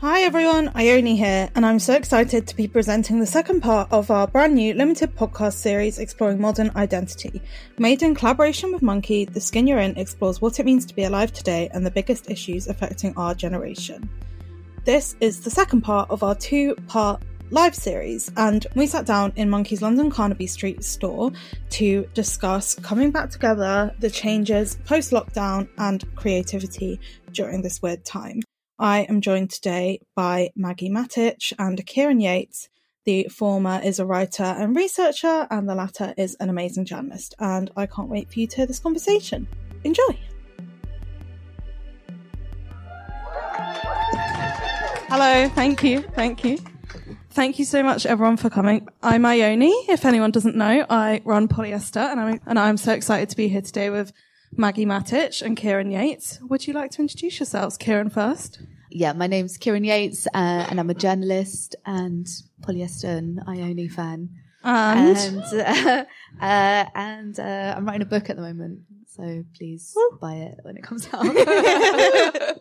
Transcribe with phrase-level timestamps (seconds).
[0.00, 4.12] Hi everyone, Ione here, and I'm so excited to be presenting the second part of
[4.12, 7.42] our brand new limited podcast series exploring modern identity.
[7.78, 11.02] Made in collaboration with Monki, The Skin You're In explores what it means to be
[11.02, 14.08] alive today and the biggest issues affecting our generation.
[14.84, 19.32] This is the second part of our two part live series, and we sat down
[19.34, 21.32] in Monki's London Carnaby Street store
[21.70, 27.00] to discuss coming back together, the changes post lockdown, and creativity
[27.32, 28.42] during this weird time.
[28.80, 32.68] I am joined today by Maggie Matić and Kieran Yates.
[33.06, 37.34] The former is a writer and researcher, and the latter is an amazing journalist.
[37.40, 39.48] And I can't wait for you to hear this conversation.
[39.82, 40.16] Enjoy!
[45.08, 46.58] Hello, thank you, thank you.
[47.30, 48.88] Thank you so much, everyone, for coming.
[49.02, 49.72] I'm Ione.
[49.88, 53.48] If anyone doesn't know, I run Polyester, and I'm, and I'm so excited to be
[53.48, 54.12] here today with
[54.56, 56.40] Maggie Matić and Kieran Yates.
[56.42, 57.76] Would you like to introduce yourselves?
[57.76, 58.60] Kieran first.
[58.90, 62.26] Yeah, my name's Kieran Yates, uh, and I'm a journalist and
[62.62, 64.30] polyester and Ione fan.
[64.64, 66.04] And, And, uh,
[66.40, 70.76] uh, and uh, I'm writing a book at the moment, so please buy it when
[70.76, 71.26] it comes out.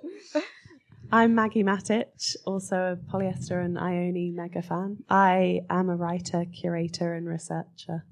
[1.12, 4.97] I'm Maggie Matić, also a polyester and Ione mega fan.
[5.09, 8.06] I am a writer, curator, and researcher,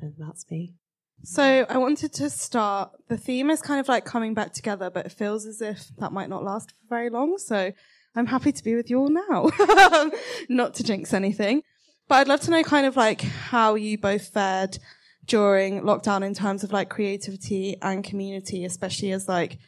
[0.00, 0.77] and that's me.
[1.22, 2.90] So I wanted to start.
[3.08, 6.12] The theme is kind of like coming back together, but it feels as if that
[6.12, 7.38] might not last for very long.
[7.38, 7.72] So
[8.14, 9.50] I'm happy to be with you all now.
[10.48, 11.62] not to jinx anything,
[12.08, 14.78] but I'd love to know kind of like how you both fared
[15.26, 19.58] during lockdown in terms of like creativity and community, especially as like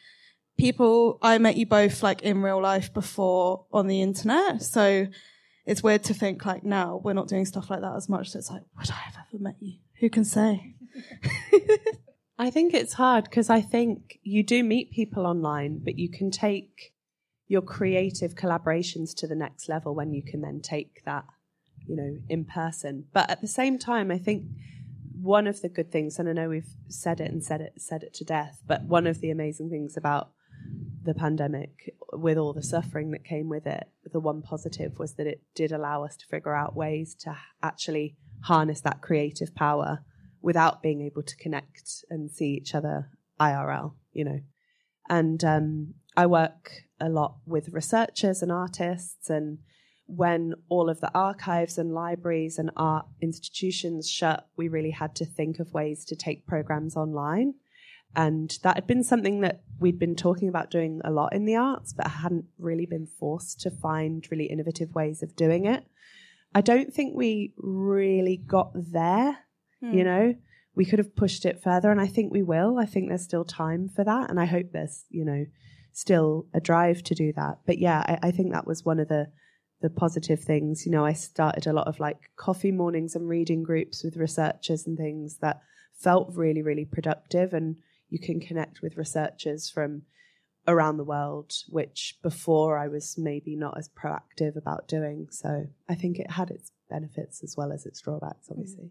[0.58, 4.62] people I met you both like in real life before on the internet.
[4.62, 5.06] So
[5.66, 8.30] it's weird to think like now we're not doing stuff like that as much.
[8.30, 9.78] So it's like, would I have ever met you?
[10.00, 10.74] Who can say?
[12.38, 16.30] I think it's hard because I think you do meet people online, but you can
[16.30, 16.94] take
[17.48, 21.24] your creative collaborations to the next level when you can then take that,
[21.86, 23.06] you know, in person.
[23.12, 24.44] But at the same time, I think
[25.20, 28.02] one of the good things, and I know we've said it and said it, said
[28.02, 30.30] it to death, but one of the amazing things about
[31.02, 35.26] the pandemic, with all the suffering that came with it, the one positive was that
[35.26, 40.04] it did allow us to figure out ways to actually harness that creative power
[40.42, 44.40] without being able to connect and see each other IRL, you know.
[45.08, 46.70] And um, I work
[47.00, 49.58] a lot with researchers and artists, and
[50.06, 55.24] when all of the archives and libraries and art institutions shut, we really had to
[55.24, 57.54] think of ways to take programs online.
[58.16, 61.54] And that had been something that we'd been talking about doing a lot in the
[61.56, 65.84] arts, but hadn't really been forced to find really innovative ways of doing it.
[66.54, 69.38] I don't think we really got there,
[69.80, 70.04] you hmm.
[70.04, 70.34] know.
[70.76, 72.78] We could have pushed it further, and I think we will.
[72.78, 75.44] I think there's still time for that, and I hope there's, you know,
[75.92, 77.58] still a drive to do that.
[77.66, 79.26] But yeah, I, I think that was one of the
[79.80, 80.84] the positive things.
[80.84, 84.86] You know, I started a lot of like coffee mornings and reading groups with researchers
[84.86, 85.60] and things that
[85.94, 87.52] felt really, really productive.
[87.52, 87.76] And
[88.08, 90.02] you can connect with researchers from
[90.68, 95.28] around the world, which before I was maybe not as proactive about doing.
[95.30, 98.54] So I think it had its benefits as well as its drawbacks, hmm.
[98.54, 98.90] obviously.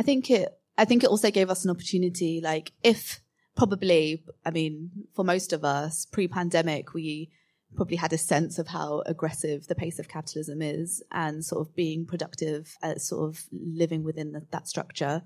[0.00, 0.48] I think it.
[0.78, 2.40] I think it also gave us an opportunity.
[2.42, 3.20] Like, if
[3.54, 7.28] probably, I mean, for most of us, pre-pandemic, we
[7.76, 11.76] probably had a sense of how aggressive the pace of capitalism is, and sort of
[11.76, 15.20] being productive, as sort of living within the, that structure.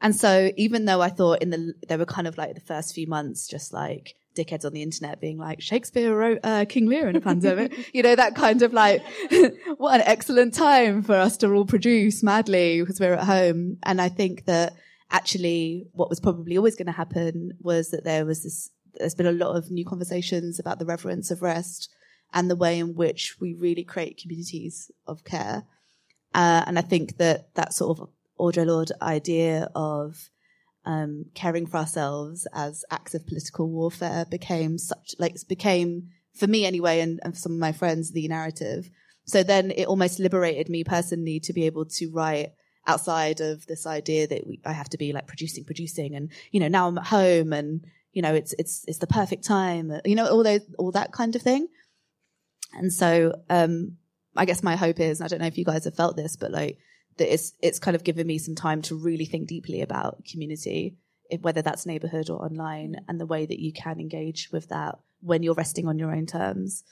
[0.00, 2.94] And so, even though I thought in the there were kind of like the first
[2.94, 7.08] few months, just like dickheads on the internet being like Shakespeare wrote uh, King Lear
[7.08, 9.02] in a pandemic, you know, that kind of like
[9.76, 13.78] what an excellent time for us to all produce madly because we're at home.
[13.82, 14.74] And I think that
[15.10, 19.26] actually what was probably always going to happen was that there was this, there's been
[19.26, 21.88] a lot of new conversations about the reverence of rest
[22.32, 25.64] and the way in which we really create communities of care.
[26.32, 30.30] Uh, and I think that that sort of Audre Lorde idea of
[30.84, 36.64] um, caring for ourselves as acts of political warfare became such like became for me
[36.64, 38.90] anyway, and, and for some of my friends, the narrative.
[39.24, 42.52] So then it almost liberated me personally to be able to write
[42.86, 46.60] outside of this idea that we, I have to be like producing, producing, and you
[46.60, 50.14] know now I'm at home and you know it's it's it's the perfect time, you
[50.14, 51.68] know all those all that kind of thing.
[52.72, 53.96] And so um,
[54.36, 56.52] I guess my hope is, I don't know if you guys have felt this, but
[56.52, 56.78] like
[57.20, 60.96] that it's it's kind of given me some time to really think deeply about community,
[61.42, 65.42] whether that's neighborhood or online, and the way that you can engage with that when
[65.42, 66.82] you're resting on your own terms.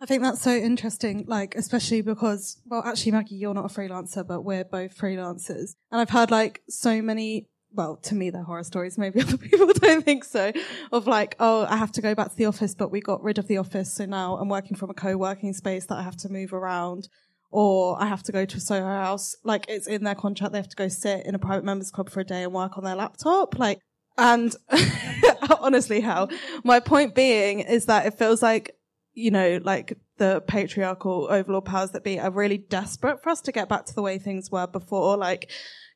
[0.00, 4.26] I think that's so interesting, like, especially because, well, actually, Maggie, you're not a freelancer,
[4.26, 5.74] but we're both freelancers.
[5.90, 8.98] And I've heard like so many, well, to me, they're horror stories.
[8.98, 10.52] Maybe other people don't think so
[10.92, 13.38] of like, oh, I have to go back to the office, but we got rid
[13.38, 13.92] of the office.
[13.92, 17.08] So now I'm working from a co-working space that I have to move around
[17.54, 19.36] or I have to go to a Soho house.
[19.44, 20.52] Like it's in their contract.
[20.52, 22.76] They have to go sit in a private members club for a day and work
[22.76, 23.60] on their laptop.
[23.60, 23.78] Like,
[24.18, 24.52] and
[25.60, 26.28] honestly, how
[26.64, 28.76] my point being is that it feels like
[29.12, 33.52] you know, like the patriarchal overlord powers that be are really desperate for us to
[33.52, 35.16] get back to the way things were before.
[35.16, 35.48] Like,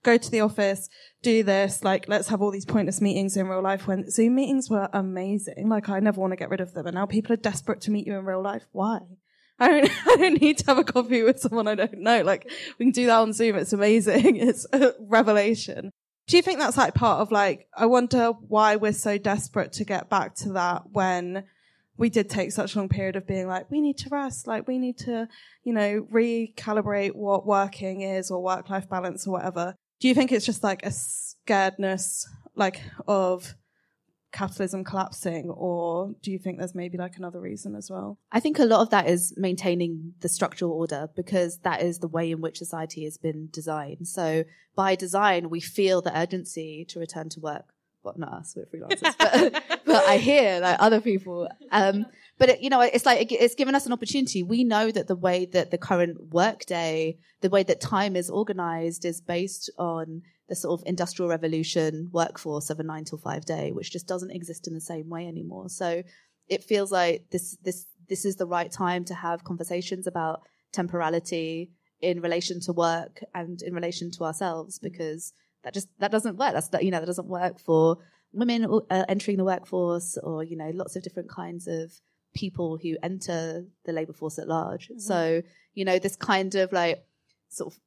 [0.05, 0.89] go to the office,
[1.23, 4.71] do this, like, let's have all these pointless meetings in real life when Zoom meetings
[4.71, 5.69] were amazing.
[5.69, 6.87] Like, I never want to get rid of them.
[6.87, 8.69] And now people are desperate to meet you in real life.
[8.71, 9.01] Why?
[9.59, 12.23] I don't, I don't need to have a coffee with someone I don't know.
[12.23, 13.57] Like, we can do that on Zoom.
[13.57, 14.37] It's amazing.
[14.49, 15.91] It's a revelation.
[16.27, 19.85] Do you think that's like part of like, I wonder why we're so desperate to
[19.85, 21.45] get back to that when
[21.97, 24.69] we did take such a long period of being like, we need to rest, like
[24.69, 25.29] we need to,
[25.65, 29.75] you know, recalibrate what working is or work life balance or whatever.
[30.01, 33.55] Do you think it's just like a scaredness, like of
[34.33, 38.19] capitalism collapsing, or do you think there's maybe like another reason as well?
[38.31, 42.09] I think a lot of that is maintaining the structural order because that is the
[42.09, 44.09] way in which society has been designed.
[44.09, 44.45] So
[44.75, 47.73] by design, we feel the urgency to return to work
[48.05, 51.49] but not us, we're freelancers, but, but I hear like other people.
[51.71, 52.07] Um,
[52.39, 54.43] but it, you know, it's like, it's given us an opportunity.
[54.43, 59.05] We know that the way that the current workday, the way that time is organized
[59.05, 63.73] is based on the sort of industrial revolution workforce of a nine till five day,
[63.73, 65.69] which just doesn't exist in the same way anymore.
[65.69, 66.03] So
[66.49, 70.43] it feels like this, this, this is the right time to have conversations about
[70.73, 75.33] temporality in relation to work and in relation to ourselves because
[75.65, 76.53] that just that doesn't work.
[76.53, 77.99] That's that you know that doesn't work for
[78.33, 81.93] women uh, entering the workforce or you know lots of different kinds of
[82.35, 84.89] people who enter the labor force at large.
[84.89, 85.01] Mm-hmm.
[85.01, 85.43] So
[85.75, 87.05] you know this kind of like
[87.49, 87.81] sort of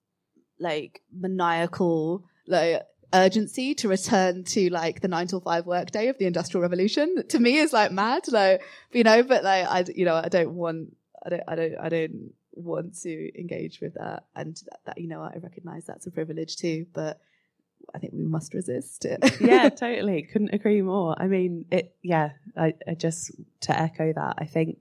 [0.59, 2.83] like maniacal like
[3.13, 7.39] urgency to return to like the nine till five workday of the industrial revolution to
[7.39, 8.61] me is like mad like
[8.93, 10.95] you know but like i you know i don't want
[11.25, 15.07] i don't i don't i don't want to engage with that and that, that you
[15.07, 17.19] know i recognize that's a privilege too but
[17.93, 19.19] I think we must resist it.
[19.41, 20.23] yeah, totally.
[20.23, 21.15] Couldn't agree more.
[21.17, 24.77] I mean, it, yeah, I, I just to echo that, I think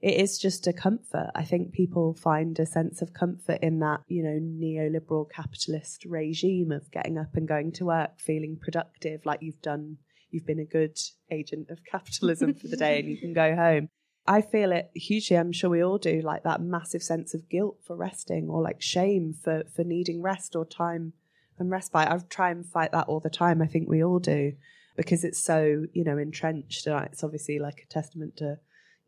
[0.00, 1.30] it is just a comfort.
[1.34, 6.70] I think people find a sense of comfort in that, you know, neoliberal capitalist regime
[6.70, 9.96] of getting up and going to work, feeling productive, like you've done,
[10.30, 10.98] you've been a good
[11.30, 13.88] agent of capitalism for the day and you can go home.
[14.24, 15.36] I feel it hugely.
[15.36, 18.80] I'm sure we all do, like that massive sense of guilt for resting or like
[18.80, 21.14] shame for, for needing rest or time
[21.58, 22.08] and respite.
[22.08, 23.62] I try and fight that all the time.
[23.62, 24.52] I think we all do
[24.96, 26.86] because it's so, you know, entrenched.
[26.86, 28.58] And it's obviously like a testament to,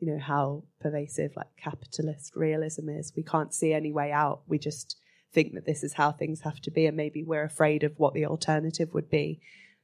[0.00, 3.12] you know, how pervasive like capitalist realism is.
[3.16, 4.42] We can't see any way out.
[4.49, 4.97] We just
[5.33, 6.87] think that this is how things have to be.
[6.87, 9.40] And maybe we're afraid of what the alternative would be.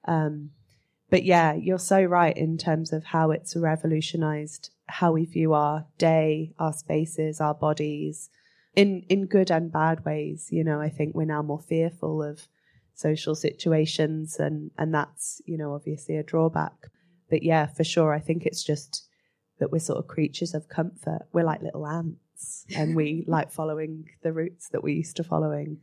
[0.07, 0.51] Um,
[1.11, 5.85] but yeah, you're so right in terms of how it's revolutionized how we view our
[5.99, 8.31] day, our spaces, our bodies
[8.75, 10.49] in, in good and bad ways.
[10.51, 12.49] You know, I think we're now more fearful of
[12.97, 16.89] social situations and and that's you know obviously a drawback
[17.29, 19.07] but yeah for sure i think it's just
[19.59, 24.09] that we're sort of creatures of comfort we're like little ants and we like following
[24.23, 25.79] the routes that we used to following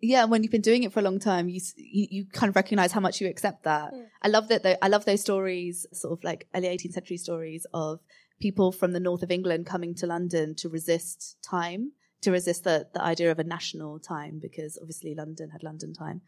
[0.00, 2.56] yeah when you've been doing it for a long time you you, you kind of
[2.56, 4.02] recognize how much you accept that yeah.
[4.22, 7.66] i love that though, i love those stories sort of like early 18th century stories
[7.72, 8.00] of
[8.40, 12.86] people from the north of england coming to london to resist time to resist the,
[12.92, 16.20] the idea of a national time because obviously london had london time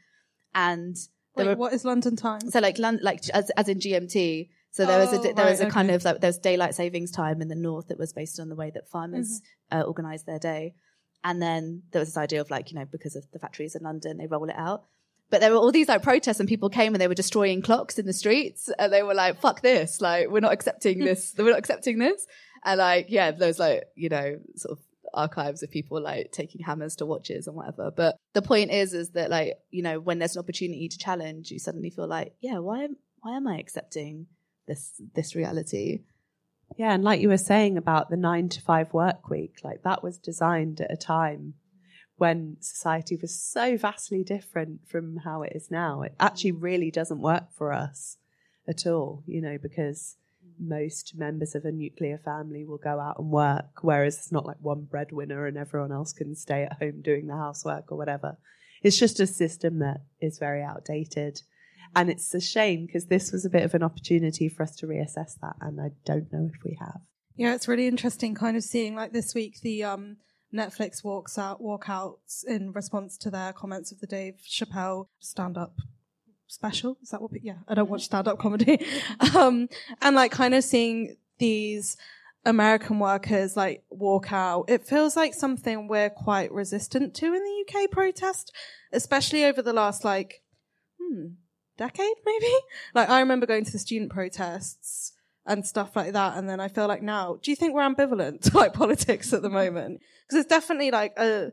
[0.55, 0.97] and
[1.39, 2.51] Wait, were, what is London time?
[2.51, 4.49] So like like as as in GMT.
[4.79, 5.73] So there was a there right, was a okay.
[5.73, 8.49] kind of like there was daylight savings time in the north that was based on
[8.49, 9.43] the way that farmers
[9.73, 9.81] mm-hmm.
[9.81, 10.75] uh, organized their day,
[11.25, 13.83] and then there was this idea of like you know because of the factories in
[13.83, 14.85] London they roll it out,
[15.31, 17.99] but there were all these like protests and people came and they were destroying clocks
[17.99, 20.01] in the streets and they were like, fuck this.
[20.01, 21.35] Like, we're not accepting this.
[21.39, 22.25] we're not accepting this.
[22.65, 26.95] And like, yeah, there's like, you know, sort of archives of people like taking hammers
[26.97, 27.91] to watches and whatever.
[27.91, 31.51] But the point is, is that like, you know, when there's an opportunity to challenge,
[31.51, 34.29] you suddenly feel like, yeah, why am, why am I accepting
[34.69, 36.03] this, this reality?
[36.77, 40.03] Yeah, and like you were saying about the nine to five work week, like that
[40.05, 41.55] was designed at a time
[42.17, 46.03] when society was so vastly different from how it is now.
[46.03, 48.19] It actually really doesn't work for us
[48.69, 50.17] at all, you know, because
[50.61, 54.57] most members of a nuclear family will go out and work, whereas it's not like
[54.61, 58.37] one breadwinner and everyone else can stay at home doing the housework or whatever.
[58.83, 61.43] It's just a system that is very outdated.
[61.95, 64.87] And it's a shame because this was a bit of an opportunity for us to
[64.87, 65.57] reassess that.
[65.61, 67.01] And I don't know if we have.
[67.37, 70.17] Yeah, it's really interesting kind of seeing like this week the um,
[70.53, 75.79] Netflix walks out walkouts in response to their comments of the Dave Chappelle stand up
[76.49, 76.99] special.
[77.03, 77.31] Is that what?
[77.43, 78.85] Yeah, I don't watch stand up comedy.
[79.37, 79.69] um,
[80.03, 81.97] and like kind of seeing these
[82.45, 87.65] American workers like walk out, it feels like something we're quite resistant to in the
[87.69, 88.53] UK protest,
[88.93, 90.43] especially over the last like,
[91.01, 91.27] hmm,
[91.79, 92.53] decade maybe.
[92.95, 95.13] Like I remember going to the student protests
[95.47, 96.37] and stuff like that.
[96.37, 99.43] And then I feel like now, do you think we're ambivalent to like politics at
[99.43, 100.01] the moment?
[100.27, 101.53] Because it's definitely like a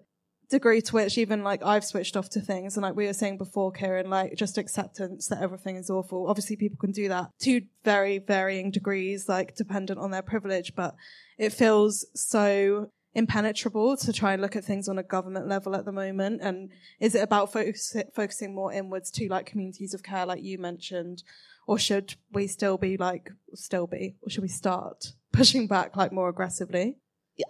[0.49, 2.75] degree to which even like I've switched off to things.
[2.75, 6.27] And like we were saying before, Kieran, like just acceptance that everything is awful.
[6.27, 10.95] Obviously people can do that to very varying degrees, like dependent on their privilege, but
[11.37, 15.85] it feels so impenetrable to try and look at things on a government level at
[15.85, 16.41] the moment?
[16.41, 16.69] And
[16.99, 21.23] is it about focus, focusing more inwards to like communities of care, like you mentioned?
[21.65, 26.11] Or should we still be like, still be, or should we start pushing back like
[26.11, 26.97] more aggressively?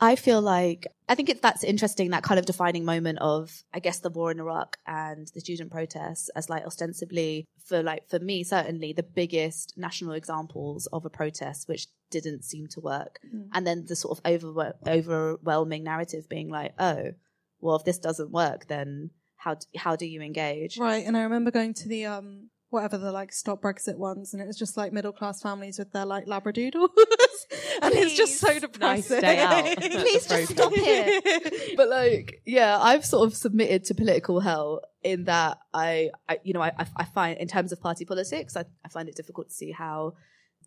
[0.01, 3.79] I feel like I think it's that's interesting that kind of defining moment of I
[3.79, 8.19] guess the war in Iraq and the student protests as like ostensibly for like for
[8.19, 13.47] me certainly the biggest national examples of a protest which didn't seem to work mm.
[13.53, 17.11] and then the sort of over, overwhelming narrative being like oh
[17.59, 21.51] well if this doesn't work then how how do you engage right and I remember
[21.51, 24.93] going to the um whatever the like stop Brexit ones, and it was just like
[24.93, 26.89] middle class families with their like labradoodles,
[27.81, 28.05] and Please.
[28.05, 29.21] it's just so depressing.
[29.21, 31.73] Nice Please just stop it.
[31.77, 36.53] but like, yeah, I've sort of submitted to political hell in that I, I you
[36.53, 39.55] know, I, I find in terms of party politics, I, I find it difficult to
[39.55, 40.13] see how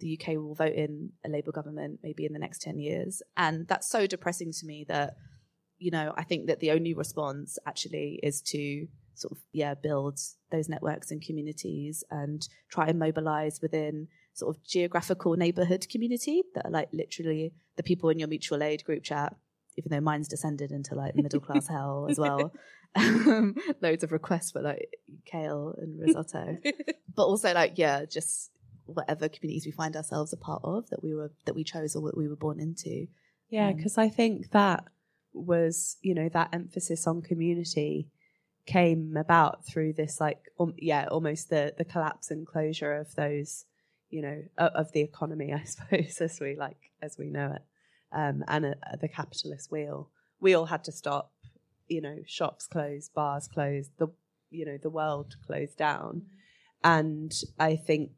[0.00, 3.68] the UK will vote in a Labour government maybe in the next ten years, and
[3.68, 5.14] that's so depressing to me that
[5.76, 8.88] you know I think that the only response actually is to
[9.18, 10.18] sort of yeah build
[10.50, 16.64] those networks and communities and try and mobilize within sort of geographical neighborhood community that
[16.66, 19.34] are like literally the people in your mutual aid group chat
[19.76, 22.52] even though mine's descended into like middle class hell as well.
[22.96, 24.88] Um, loads of requests for like
[25.26, 26.56] kale and risotto.
[27.14, 28.50] But also like yeah just
[28.86, 32.06] whatever communities we find ourselves a part of that we were that we chose or
[32.06, 33.06] that we were born into.
[33.50, 34.84] Yeah because um, i think that
[35.34, 38.08] was you know that emphasis on community
[38.68, 43.64] came about through this like um, yeah almost the the collapse and closure of those
[44.10, 47.62] you know of, of the economy i suppose as we like as we know it.
[48.10, 50.10] Um, and uh, the capitalist wheel.
[50.40, 51.32] We all had to stop
[51.88, 54.08] you know shops closed bars closed the
[54.50, 56.26] you know the world closed down.
[56.84, 58.10] And i think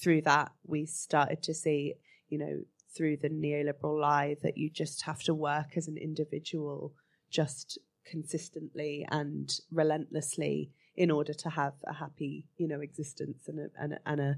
[0.00, 1.94] through that we started to see
[2.28, 2.60] you know
[2.96, 6.94] through the neoliberal lie that you just have to work as an individual
[7.30, 7.78] just
[8.08, 13.92] consistently and relentlessly in order to have a happy, you know, existence and a, and
[13.92, 14.36] a, and a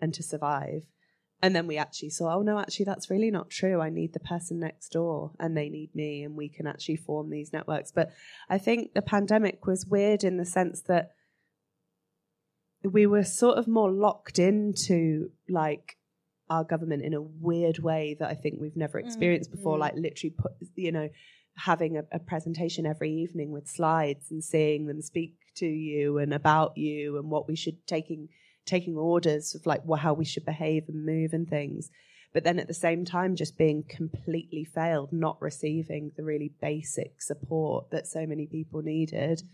[0.00, 0.84] and to survive.
[1.42, 3.80] And then we actually saw, oh no, actually that's really not true.
[3.80, 7.30] I need the person next door and they need me and we can actually form
[7.30, 7.90] these networks.
[7.90, 8.12] But
[8.48, 11.12] I think the pandemic was weird in the sense that
[12.84, 15.96] we were sort of more locked into like
[16.48, 19.58] our government in a weird way that I think we've never mm, experienced mm-hmm.
[19.58, 19.78] before.
[19.78, 21.08] Like literally put, you know,
[21.56, 26.32] having a, a, presentation every evening with slides and seeing them speak to you and
[26.32, 28.28] about you and what we should taking
[28.64, 31.90] taking orders of like well, how we should behave and move and things.
[32.32, 37.20] But then at the same time just being completely failed not receiving the really basic
[37.20, 39.38] support that so many people needed.
[39.38, 39.46] Mm-hmm.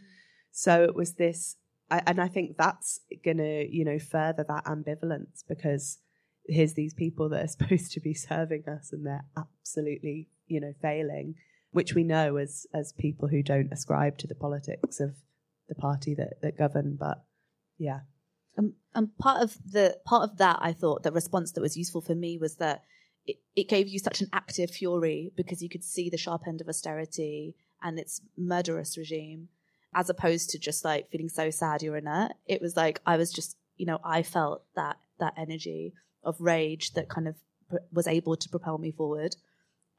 [0.53, 1.57] so it was this
[1.91, 5.99] I, and i think that's going to you know further that ambivalence because
[6.47, 10.73] here's these people that are supposed to be serving us and they're absolutely you know
[10.81, 11.35] failing
[11.73, 15.15] which we know as as people who don't ascribe to the politics of
[15.69, 16.97] the party that that govern.
[16.99, 17.25] But
[17.79, 18.01] yeah.
[18.57, 22.01] Um, and part of the part of that, I thought the response that was useful
[22.01, 22.83] for me was that
[23.27, 26.61] it, it gave you such an active fury because you could see the sharp end
[26.61, 29.49] of austerity and its murderous regime,
[29.95, 32.33] as opposed to just like feeling so sad you're inert.
[32.47, 35.95] It It was like I was just, you know, I felt that that energy
[36.25, 37.37] of rage that kind of
[37.93, 39.37] was able to propel me forward.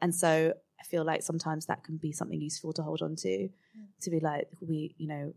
[0.02, 3.28] And so I feel like sometimes that can be something useful to hold on to,
[3.28, 3.50] mm.
[4.02, 5.34] to be like, we, you know,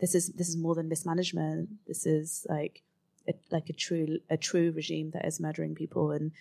[0.00, 1.68] this is this is more than mismanagement.
[1.86, 2.82] This is like
[3.28, 6.10] a, like a true a true regime that is murdering people.
[6.10, 6.32] And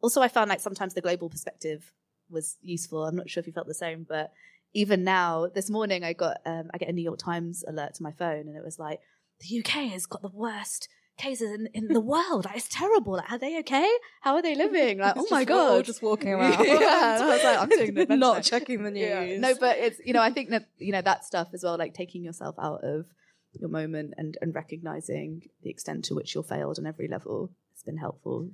[0.00, 1.92] also, I found like sometimes the global perspective
[2.30, 3.06] was useful.
[3.06, 4.32] I'm not sure if you felt the same, but
[4.74, 8.02] even now, this morning I got um, I get a New York Times alert to
[8.02, 9.00] my phone, and it was like
[9.40, 12.44] the UK has got the worst cases in, in the world.
[12.44, 13.14] Like, it's terrible.
[13.14, 13.90] Like, are they okay?
[14.20, 14.98] How are they living?
[14.98, 16.64] Like, oh my god, just walking around.
[16.64, 19.30] yeah, I was like, I'm doing the not checking the news.
[19.30, 19.38] Yeah.
[19.38, 21.94] No, but it's you know, I think that you know that stuff as well, like
[21.94, 23.06] taking yourself out of
[23.52, 27.82] your moment and and recognizing the extent to which you're failed on every level has
[27.82, 28.50] been helpful.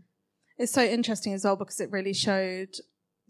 [0.58, 2.76] It's so interesting as well because it really showed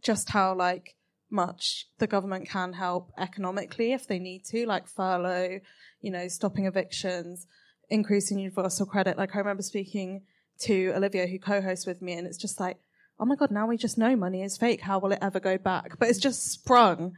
[0.03, 0.97] just how like
[1.31, 5.61] much the government can help economically if they need to, like furlough,
[6.01, 7.47] you know, stopping evictions
[7.93, 9.19] increasing universal credit.
[9.19, 10.23] Like I remember speaking
[10.61, 12.79] to Olivia, who co-hosts with me, and it's just like,
[13.21, 14.81] oh my god, now we just know money is fake.
[14.83, 15.99] How will it ever go back?
[15.99, 17.13] But it's just sprung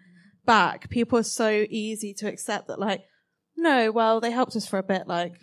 [0.44, 0.90] back.
[0.90, 3.02] People are so easy to accept that, like,
[3.56, 5.34] no, well, they helped us for a bit, like,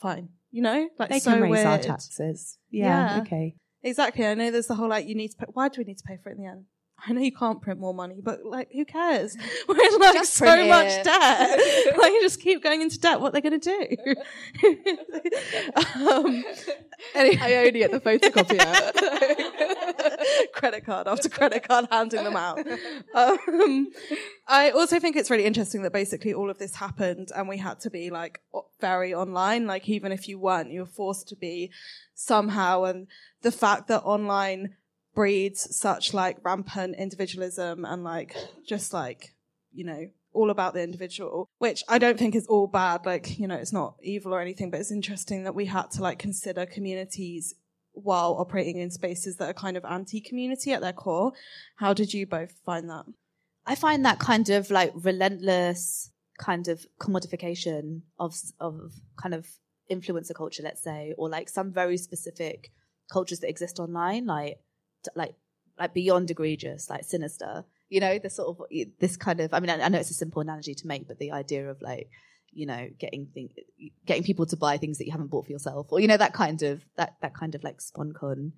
[0.00, 1.66] fine, you know, like they so can raise weird.
[1.66, 2.58] our taxes.
[2.70, 3.22] Yeah, Yeah.
[3.22, 3.54] okay.
[3.82, 4.26] Exactly.
[4.26, 5.46] I know there's the whole like you need to pay.
[5.52, 6.64] Why do we need to pay for it in the end?
[7.06, 9.36] I know you can't print more money, but like, who cares?
[9.68, 11.04] We're in like Just so much it.
[11.04, 11.58] debt.
[11.98, 13.20] like, you just keep going into debt.
[13.20, 13.96] What they're going to do?
[16.10, 16.44] um,
[17.14, 17.38] anyway.
[17.40, 18.92] I only get the photocopier.
[20.52, 22.66] credit card after credit card, handing them out.
[23.14, 23.88] Um,
[24.48, 27.80] I also think it's really interesting that basically all of this happened and we had
[27.80, 28.40] to be like
[28.80, 29.66] very online.
[29.66, 31.70] Like even if you weren't, you were forced to be
[32.14, 32.84] somehow.
[32.84, 33.08] And
[33.42, 34.76] the fact that online
[35.14, 39.34] breeds such like rampant individualism and like just like,
[39.72, 43.06] you know, all about the individual, which I don't think is all bad.
[43.06, 46.02] Like, you know, it's not evil or anything, but it's interesting that we had to
[46.02, 47.54] like consider communities
[47.92, 51.32] while operating in spaces that are kind of anti-community at their core.
[51.76, 53.04] How did you both find that?
[53.66, 59.46] I find that kind of like relentless kind of commodification of of kind of
[59.90, 62.72] influencer culture, let's say, or like some very specific
[63.12, 64.58] cultures that exist online, like
[65.14, 65.34] like
[65.78, 67.64] like beyond egregious, like sinister.
[67.88, 68.66] You know, the sort of
[68.98, 69.52] this kind of.
[69.52, 71.80] I mean, I, I know it's a simple analogy to make, but the idea of
[71.82, 72.08] like
[72.52, 73.50] you know getting thing,
[74.06, 76.32] getting people to buy things that you haven't bought for yourself, or you know that
[76.32, 78.52] kind of that that kind of like sponcon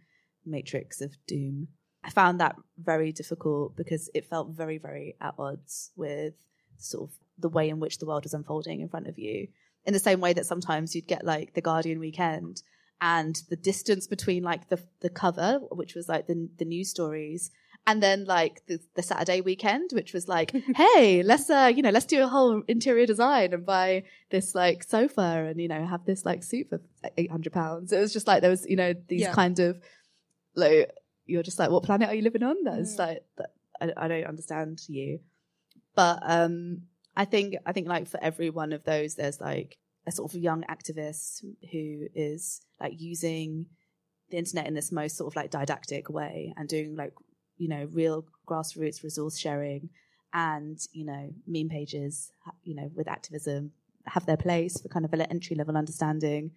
[0.44, 1.68] matrix of doom.
[2.04, 6.34] I found that very difficult because it felt very, very at odds with
[6.78, 9.48] sort of the way in which the world was unfolding in front of you.
[9.84, 12.62] In the same way that sometimes you'd get like the Guardian weekend
[13.00, 17.50] and the distance between like the the cover, which was like the the news stories,
[17.86, 21.90] and then like the, the Saturday weekend, which was like, hey, let's uh, you know,
[21.90, 26.04] let's do a whole interior design and buy this like sofa and you know have
[26.06, 26.80] this like suit for
[27.16, 27.92] eight hundred pounds.
[27.92, 29.32] It was just like there was you know these Yeah.
[29.32, 29.78] kind of
[30.54, 30.90] like
[31.26, 32.62] you're just like, what planet are you living on?
[32.64, 35.20] That's like that, I, I don't understand you,
[35.94, 36.82] but um,
[37.16, 39.76] I think I think like for every one of those, there's like
[40.06, 43.66] a sort of young activist who is like using
[44.30, 47.12] the internet in this most sort of like didactic way and doing like
[47.56, 49.88] you know real grassroots resource sharing
[50.32, 52.30] and you know meme pages
[52.62, 53.72] you know with activism
[54.06, 56.52] have their place for kind of an entry level understanding.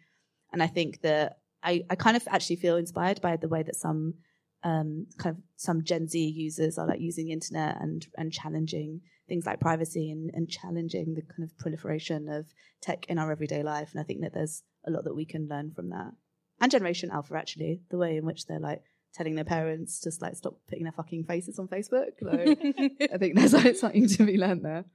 [0.51, 3.75] And i think that I, I kind of actually feel inspired by the way that
[3.75, 4.15] some
[4.63, 9.01] um, kind of some Gen Z users are like using the internet and and challenging
[9.29, 12.47] things like privacy and, and challenging the kind of proliferation of
[12.81, 13.89] tech in our everyday life.
[13.91, 16.11] And I think that there's a lot that we can learn from that.
[16.59, 18.81] And Generation Alpha actually, the way in which they're like
[19.13, 22.09] telling their parents just like stop putting their fucking faces on Facebook.
[22.21, 24.85] Like, I think there's like something to be learned there.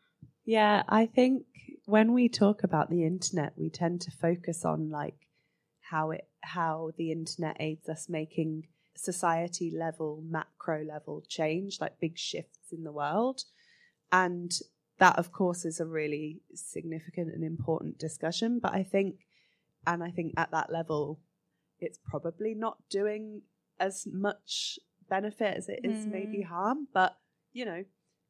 [0.45, 1.45] Yeah, I think
[1.87, 5.17] when we talk about the internet, we tend to focus on like
[5.81, 8.65] how it how the internet aids us making
[8.97, 13.43] society level, macro level change, like big shifts in the world.
[14.13, 14.53] And
[14.99, 18.61] that of course is a really significant and important discussion.
[18.61, 19.17] But I think
[19.87, 21.21] and I think at that level
[21.81, 23.43] it's probably not doing
[23.79, 24.79] as much
[25.09, 27.17] benefit as it is maybe harm, but
[27.53, 27.85] you know,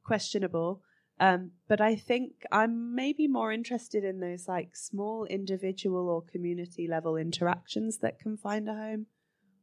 [0.04, 0.82] questionable.
[1.20, 6.88] Um, but I think I'm maybe more interested in those like small individual or community
[6.88, 9.06] level interactions that can find a home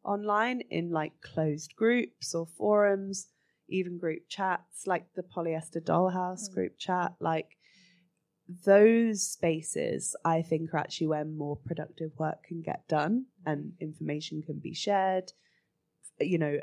[0.04, 3.28] online in like closed groups or forums,
[3.70, 6.54] even group chats, like the polyester dollhouse hmm.
[6.54, 7.58] group chat, like
[8.66, 13.84] those spaces I think are actually where more productive work can get done and hmm.
[13.84, 15.32] information can be shared.
[16.20, 16.60] You know,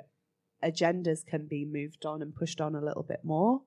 [0.62, 3.62] agendas can be moved on and pushed on a little bit more.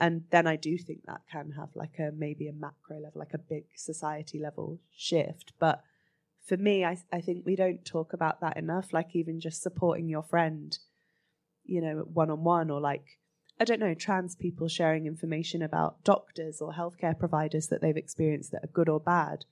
[0.00, 3.34] And then I do think that can have like a maybe a macro level, like
[3.34, 5.52] a big society level shift.
[5.60, 5.82] But
[6.44, 10.08] for me, I, I think we don't talk about that enough, like even just supporting
[10.08, 10.76] your friend,
[11.64, 13.18] you know, one on one, or like,
[13.60, 18.50] I don't know, trans people sharing information about doctors or healthcare providers that they've experienced
[18.52, 19.44] that are good or bad.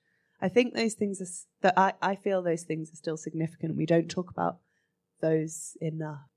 [0.43, 1.29] I think those things are,
[1.63, 3.77] that I, I feel those things are still significant.
[3.77, 4.59] We don't talk about
[5.21, 6.29] those enough.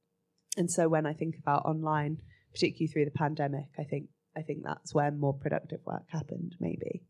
[0.56, 2.20] And so when I think about online,
[2.54, 7.04] particularly through the pandemic, I think I think that's where more productive work happened, maybe.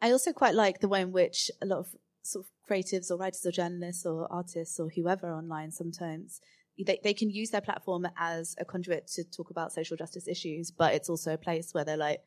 [0.00, 1.88] I also quite like the way in which a lot of
[2.26, 6.40] sort of creatives or writers or journalists or artists or whoever online sometimes
[6.84, 10.70] they, they can use their platform as a conduit to talk about social justice issues,
[10.70, 12.20] but it's also a place where they're like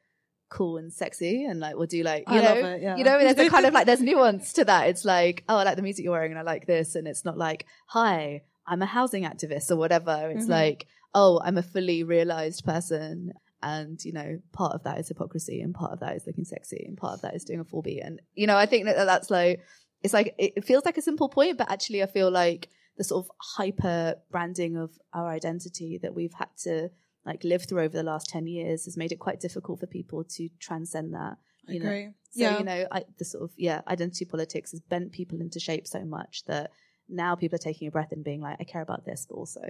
[0.49, 2.95] cool and sexy and like we'll do like you I know it, yeah.
[2.97, 4.87] you know there's a kind of like there's nuance to that.
[4.87, 7.23] It's like, oh I like the music you're wearing and I like this and it's
[7.23, 10.31] not like, hi, I'm a housing activist or whatever.
[10.31, 10.49] It's Mhm.
[10.49, 15.61] like, oh, I'm a fully realized person and you know part of that is hypocrisy
[15.61, 17.81] and part of that is looking sexy and part of that is doing a full
[17.81, 19.59] beat and you know i think that that's like
[20.03, 23.25] it's like it feels like a simple point but actually i feel like the sort
[23.25, 26.89] of hyper branding of our identity that we've had to
[27.25, 30.23] like live through over the last 10 years has made it quite difficult for people
[30.23, 32.05] to transcend that I you know agree.
[32.31, 32.57] so yeah.
[32.57, 36.03] you know I, the sort of yeah identity politics has bent people into shape so
[36.05, 36.71] much that
[37.07, 39.61] now people are taking a breath and being like i care about this but also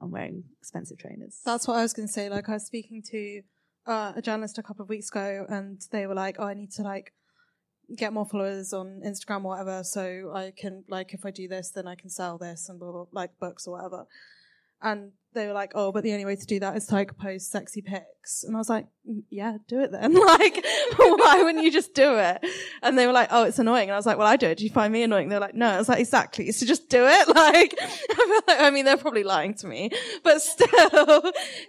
[0.00, 2.28] i'm wearing expensive trainers That's what I was going to say.
[2.28, 3.42] Like, I was speaking to
[3.86, 6.72] uh, a journalist a couple of weeks ago, and they were like, "Oh, I need
[6.72, 7.12] to like
[7.96, 11.70] get more followers on Instagram or whatever, so I can like if I do this,
[11.70, 14.06] then I can sell this and blah blah, like books or whatever."
[14.82, 17.16] And they were like, "Oh, but the only way to do that is to like
[17.16, 20.12] post sexy pics." And I was like, "Mm, "Yeah, do it then.
[20.26, 20.62] like,
[20.96, 22.44] why wouldn't you just do it?"
[22.82, 24.58] And they were like, "Oh, it's annoying." And I was like, "Well, I do it.
[24.58, 26.52] Do you find me annoying?" They were like, "No." I was like, "Exactly.
[26.52, 29.88] So just do it." Like, I feel like, I mean, they're probably lying to me,
[30.22, 30.68] but still,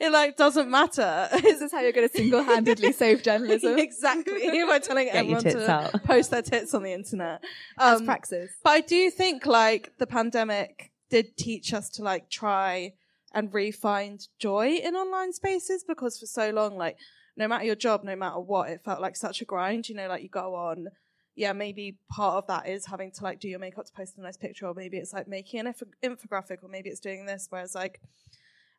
[0.01, 1.29] it like doesn't matter.
[1.41, 5.43] this is how you're going to single-handedly save journalism exactly by telling Get your everyone
[5.43, 6.03] to out.
[6.03, 7.41] post their tits on the internet.
[7.77, 12.29] as Um, praxis but I do think like the pandemic did teach us to like
[12.29, 12.93] try
[13.33, 16.97] and re-find joy in online spaces because for so long, like
[17.35, 19.89] no matter your job, no matter what, it felt like such a grind.
[19.89, 20.87] You know, like you go on,
[21.35, 24.21] yeah, maybe part of that is having to like do your makeup to post a
[24.21, 27.47] nice picture, or maybe it's like making an inf- infographic, or maybe it's doing this.
[27.49, 28.01] Whereas like,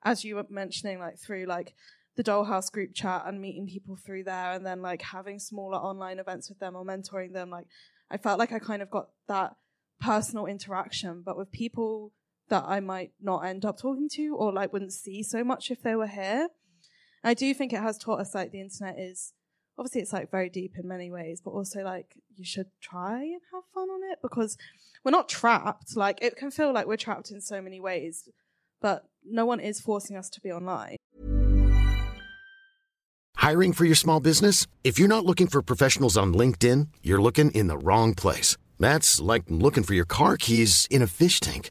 [0.04, 1.74] as you were mentioning, like through like
[2.16, 6.20] the Dollhouse group chat and meeting people through there, and then like having smaller online
[6.20, 7.66] events with them or mentoring them, like
[8.10, 9.56] I felt like I kind of got that
[10.00, 12.12] personal interaction, but with people
[12.48, 15.83] that I might not end up talking to or like wouldn't see so much if
[15.83, 16.48] they were here.
[17.22, 19.33] I do think it has taught us like the internet is
[19.78, 23.40] obviously it's like very deep in many ways, but also like you should try and
[23.52, 24.57] have fun on it because
[25.04, 25.96] we're not trapped.
[25.96, 28.28] Like it can feel like we're trapped in so many ways,
[28.80, 30.96] but no one is forcing us to be online.
[33.37, 34.66] Hiring for your small business?
[34.85, 38.57] If you're not looking for professionals on LinkedIn, you're looking in the wrong place.
[38.78, 41.70] That's like looking for your car keys in a fish tank.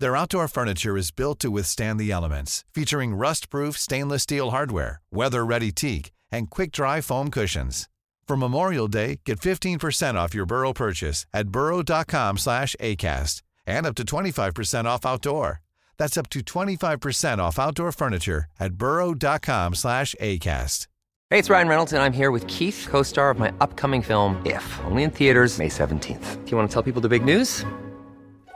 [0.00, 5.72] Their outdoor furniture is built to withstand the elements, featuring rust-proof stainless steel hardware, weather-ready
[5.72, 7.88] teak, and quick-dry foam cushions.
[8.28, 14.86] For Memorial Day, get 15% off your Burrow purchase at burrow.com/acast and up to 25%
[14.86, 15.62] off outdoor.
[15.96, 20.86] That's up to 25% off outdoor furniture at burrow.com/acast.
[21.30, 24.40] Hey, it's Ryan Reynolds, and I'm here with Keith, co star of my upcoming film,
[24.46, 26.44] If, only in theaters, May 17th.
[26.44, 27.66] Do you want to tell people the big news?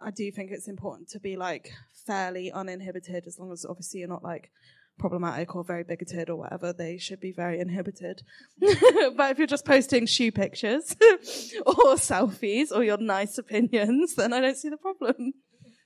[0.00, 1.72] I do think it's important to be like
[2.06, 4.50] fairly uninhibited, as long as obviously you're not like
[4.98, 6.72] problematic or very bigoted or whatever.
[6.72, 8.22] They should be very inhibited.
[8.60, 10.94] but if you're just posting shoe pictures
[11.66, 15.34] or selfies or your nice opinions, then I don't see the problem.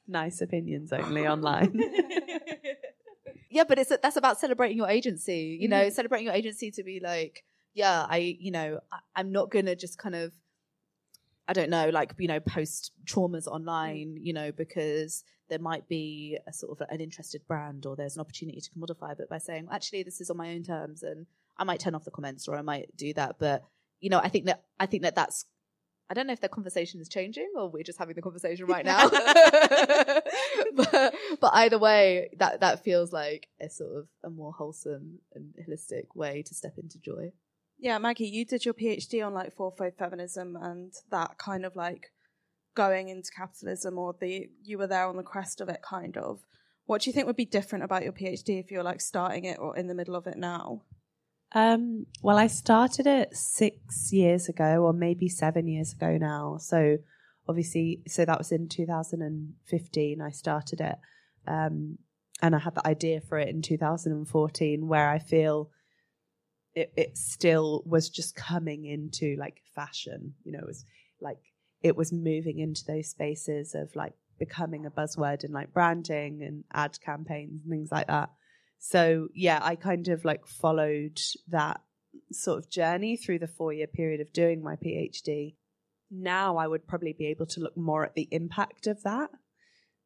[0.06, 1.80] Nice opinions only online.
[3.50, 5.56] yeah, but it's that's about celebrating your agency.
[5.60, 5.92] You know, Mhm.
[5.92, 9.98] celebrating your agency to be like, yeah, I, you know, I, I'm not gonna just
[9.98, 10.32] kind of,
[11.46, 13.52] I don't know, like you know, post traumas mm.
[13.52, 18.16] online, you know, because there might be a sort of an interested brand or there's
[18.16, 19.16] an opportunity to commodify.
[19.16, 21.26] But by saying, actually, this is on my own terms, and
[21.58, 23.64] I might turn off the comments or I might do that, but
[24.00, 25.46] you know, I think that I think that that's.
[26.10, 28.84] I don't know if the conversation is changing or we're just having the conversation right
[28.84, 29.08] now.
[30.74, 35.54] but, but either way, that, that feels like a sort of a more wholesome and
[35.66, 37.32] holistic way to step into joy.
[37.84, 41.76] Yeah, Maggie, you did your PhD on like fourth wave feminism and that kind of
[41.76, 42.12] like
[42.74, 46.40] going into capitalism or the you were there on the crest of it kind of.
[46.86, 49.58] What do you think would be different about your PhD if you're like starting it
[49.58, 50.80] or in the middle of it now?
[51.52, 56.56] Um, well, I started it six years ago, or maybe seven years ago now.
[56.60, 56.96] So,
[57.46, 60.22] obviously, so that was in 2015.
[60.22, 60.96] I started it,
[61.46, 61.98] um,
[62.40, 65.70] and I had the idea for it in 2014, where I feel
[66.74, 70.34] it, it still was just coming into like fashion.
[70.44, 70.84] You know, it was
[71.20, 71.38] like
[71.82, 76.64] it was moving into those spaces of like becoming a buzzword in like branding and
[76.72, 78.30] ad campaigns and things like that.
[78.78, 81.80] So yeah, I kind of like followed that
[82.32, 85.54] sort of journey through the four year period of doing my PhD.
[86.10, 89.30] Now I would probably be able to look more at the impact of that.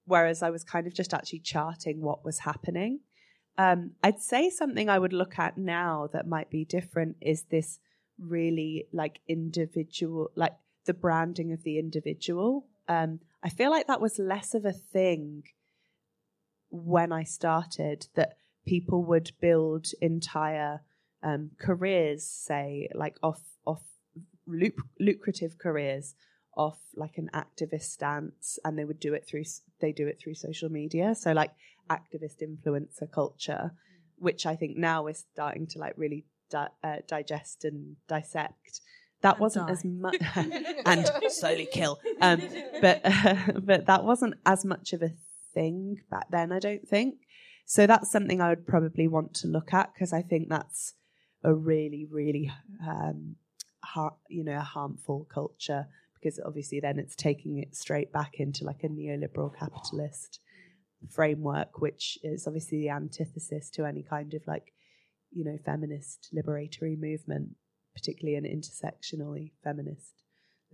[0.05, 3.01] Whereas I was kind of just actually charting what was happening.
[3.59, 7.81] Um, I'd say something I would look at now that might be different is this
[8.19, 10.55] really like individual, like
[10.87, 12.67] the branding of the individual.
[12.89, 15.43] Um, I feel like that was less of a thing
[16.71, 20.81] when I started that people would build entire
[21.23, 23.83] um, careers, say, like off off
[24.47, 26.15] luc- lucrative careers
[26.57, 29.45] off like an activist stance, and they would do it through
[29.81, 31.15] they do it through social media.
[31.15, 31.51] So like
[31.89, 33.73] activist influencer culture,
[34.17, 38.81] which I think now is starting to like really di- uh, digest and dissect.
[39.23, 39.73] That And wasn't die.
[39.73, 40.17] as much
[40.87, 41.99] and slowly kill.
[42.21, 42.41] Um,
[42.81, 43.03] but
[43.65, 45.11] but that wasn't as much of a
[45.55, 46.53] thing back then.
[46.53, 47.17] I don't think.
[47.67, 50.95] So that's something I would probably want to look at because I think that's
[51.45, 52.51] a really, really,
[52.87, 53.37] um,
[53.85, 58.65] har- you know, a harmful culture because obviously then it's taking it straight back into
[58.65, 60.41] like a neoliberal capitalist
[61.11, 64.73] framework, which is obviously the antithesis to any kind of like,
[65.31, 67.51] you know, feminist liberatory movement,
[67.95, 70.23] particularly an intersectionally feminist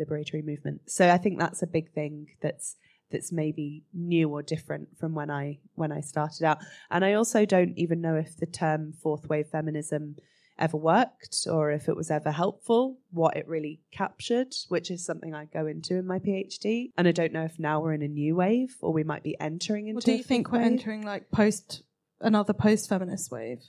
[0.00, 0.80] liberatory movement.
[0.86, 2.76] So I think that's a big thing that's
[3.10, 6.58] that's maybe new or different from when I when I started out.
[6.90, 10.16] And I also don't even know if the term fourth wave feminism
[10.58, 15.34] ever worked or if it was ever helpful, what it really captured, which is something
[15.34, 16.90] I go into in my PhD.
[16.96, 19.38] And I don't know if now we're in a new wave or we might be
[19.40, 20.72] entering into Or do you think we're wave.
[20.72, 21.82] entering like post
[22.20, 23.60] another post feminist wave?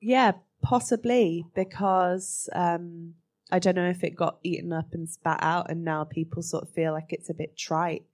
[0.00, 3.14] Yeah, possibly because um,
[3.50, 6.64] I don't know if it got eaten up and spat out, and now people sort
[6.64, 8.04] of feel like it's a bit trite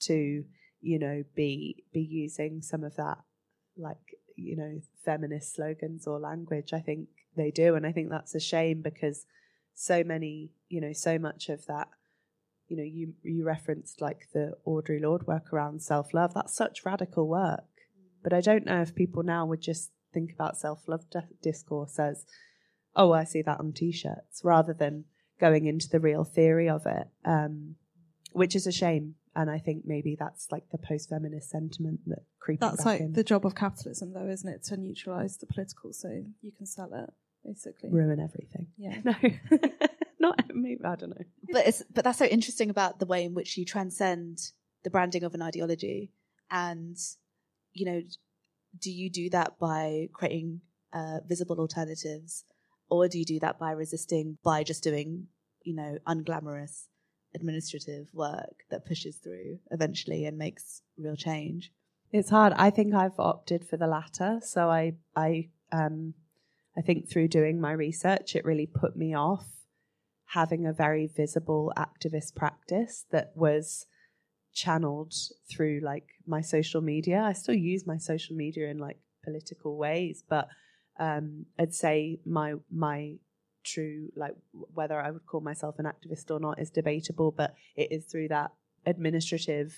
[0.00, 0.44] to,
[0.80, 3.18] you know, be be using some of that,
[3.76, 3.98] like
[4.36, 6.72] you know, feminist slogans or language.
[6.72, 9.26] I think they do, and I think that's a shame because
[9.74, 11.88] so many, you know, so much of that.
[12.68, 16.32] You know, you you referenced like the Audre Lorde work around self love.
[16.34, 17.64] That's such radical work,
[18.22, 21.04] but I don't know if people now would just think about self love
[21.42, 22.24] discourse as,
[22.96, 25.04] oh, I see that on t shirts, rather than
[25.38, 27.74] going into the real theory of it, um,
[28.32, 29.16] which is a shame.
[29.36, 33.12] And I think maybe that's like the post feminist sentiment that creeping That's like in.
[33.14, 34.62] the job of capitalism, though, isn't it?
[34.64, 37.12] To neutralize the political, so you can sell it,
[37.44, 37.90] basically.
[37.90, 38.68] ruin everything.
[38.76, 38.98] Yeah.
[39.04, 39.14] No,
[40.20, 40.82] not maybe.
[40.84, 41.24] I don't know.
[41.52, 44.38] but it's but that's so interesting about the way in which you transcend
[44.84, 46.10] the branding of an ideology
[46.50, 46.96] and
[47.72, 48.00] you know
[48.80, 50.60] do you do that by creating
[50.92, 52.44] uh, visible alternatives
[52.88, 55.26] or do you do that by resisting by just doing
[55.62, 56.86] you know unglamorous
[57.34, 61.72] administrative work that pushes through eventually and makes real change
[62.12, 62.52] It's hard.
[62.56, 64.38] I think I've opted for the latter.
[64.42, 66.14] So I, I, um,
[66.76, 69.46] I think through doing my research, it really put me off
[70.26, 73.86] having a very visible activist practice that was
[74.52, 75.12] channeled
[75.50, 77.22] through like my social media.
[77.22, 80.48] I still use my social media in like political ways, but
[80.98, 83.14] um, I'd say my my
[83.64, 87.92] true like whether I would call myself an activist or not is debatable, but it
[87.92, 88.52] is through that
[88.86, 89.74] administrative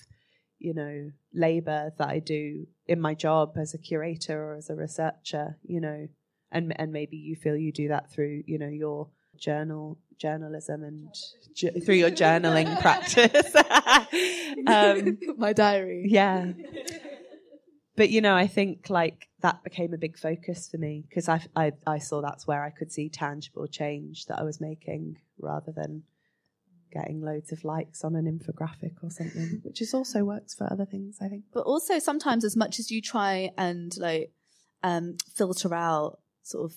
[0.58, 4.74] you know, labor that I do in my job as a curator or as a
[4.74, 6.08] researcher, you know,
[6.52, 11.14] and and maybe you feel you do that through, you know, your journal journalism and
[11.54, 13.54] ju- through your journaling practice.
[14.66, 16.52] um, my diary yeah.
[17.96, 21.40] but you know, I think like that became a big focus for me because I,
[21.54, 25.72] I I saw that's where I could see tangible change that I was making rather
[25.72, 26.02] than
[26.92, 30.86] getting loads of likes on an infographic or something, which is also works for other
[30.86, 31.44] things, I think.
[31.52, 34.32] But also sometimes as much as you try and like
[34.82, 36.76] um filter out sort of,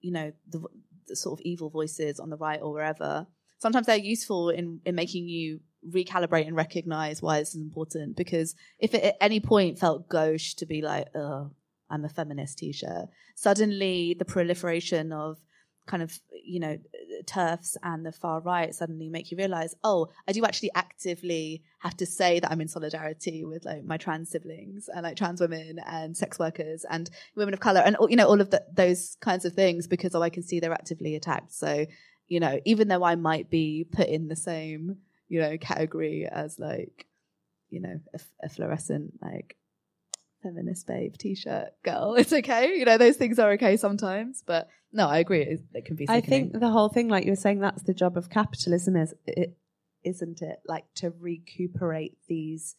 [0.00, 0.62] you know, the,
[1.08, 3.26] the sort of evil voices on the right or wherever,
[3.58, 8.16] sometimes they're useful in, in making you recalibrate and recognize why this is important.
[8.16, 11.50] Because if it at any point felt gauche to be like, oh,
[11.90, 15.38] I'm a feminist t-shirt, suddenly the proliferation of
[15.86, 16.78] kind of, you know,
[17.26, 21.96] turfs and the far right suddenly make you realize, oh, I do actually actively have
[21.98, 25.80] to say that I'm in solidarity with like my trans siblings and like trans women
[25.86, 29.44] and sex workers and women of color and you know all of the, those kinds
[29.44, 31.52] of things because oh, I can see they're actively attacked.
[31.52, 31.86] So,
[32.28, 36.58] you know, even though I might be put in the same, you know, category as
[36.58, 37.06] like,
[37.70, 39.56] you know, a, a fluorescent like
[40.42, 45.06] feminist babe t-shirt girl it's okay you know those things are okay sometimes but no
[45.08, 47.60] i agree it, it can be I think the whole thing, like you were saying,
[47.60, 49.56] that's the job of capitalism, is it
[50.02, 50.60] isn't it?
[50.66, 52.76] Like to recuperate these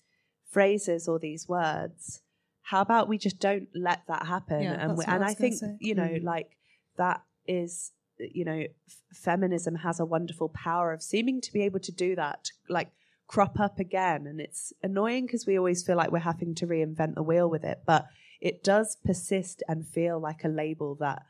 [0.49, 2.21] phrases or these words.
[2.63, 4.63] How about we just don't let that happen?
[4.63, 5.77] Yeah, and we, I and I think say.
[5.79, 6.23] you know, Mm.
[6.23, 6.57] like
[6.97, 11.79] that is you know, f- feminism has a wonderful power of seeming to be able
[11.79, 12.89] to do that, like
[13.31, 14.27] crop up again.
[14.27, 17.63] And it's annoying because we always feel like we're having to reinvent the wheel with
[17.63, 18.07] it, but
[18.41, 21.23] it does persist and feel like a label that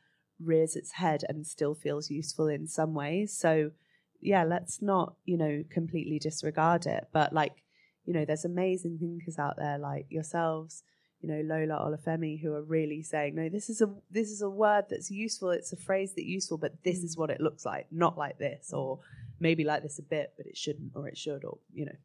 [0.44, 3.38] rears its head and still feels useful in some ways.
[3.38, 3.72] So,
[4.20, 7.08] yeah, let's not, you know, completely disregard it.
[7.14, 7.54] But like,
[8.06, 10.84] you know, there's amazing thinkers out there like yourselves,
[11.22, 14.50] you know, Lola Olufemi, who are really saying, no, this is a this is a
[14.50, 15.52] word that's useful.
[15.52, 18.74] It's a phrase that's useful, but this is what it looks like, not like this,
[18.74, 19.00] or
[19.40, 21.96] maybe like this a bit, but it shouldn't, or it should, or you know.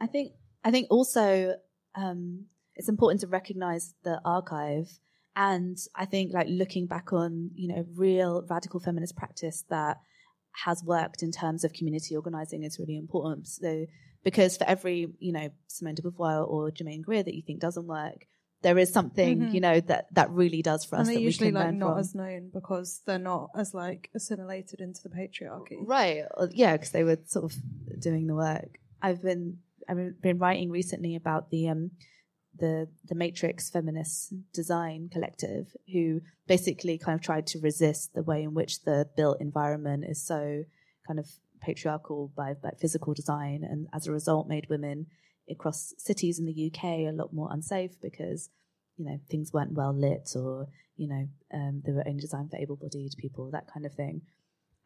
[0.00, 0.32] I think
[0.64, 1.54] I think also
[1.94, 4.88] um, it's important to recognize the archive,
[5.36, 9.98] and I think like looking back on you know real radical feminist practice that
[10.64, 13.46] has worked in terms of community organizing is really important.
[13.46, 13.86] So
[14.24, 17.86] because for every you know Simone de Beauvoir or Germaine Greer that you think doesn't
[17.86, 18.26] work,
[18.62, 19.54] there is something Mhm.
[19.54, 21.74] you know that that really does for us and they're that we usually can like
[21.74, 21.98] not from.
[21.98, 25.78] as known because they're not as like assimilated into the patriarchy.
[25.86, 26.24] Right.
[26.52, 28.78] Yeah, because they were sort of doing the work.
[29.02, 31.92] I've been I've been writing recently about the um
[32.58, 38.42] the the Matrix Feminist Design Collective, who basically kind of tried to resist the way
[38.42, 40.64] in which the built environment is so
[41.06, 41.26] kind of
[41.62, 45.06] patriarchal by, by physical design, and as a result, made women
[45.50, 48.48] across cities in the UK a lot more unsafe because
[48.96, 52.56] you know things weren't well lit or you know um, they were only designed for
[52.56, 54.22] able-bodied people, that kind of thing.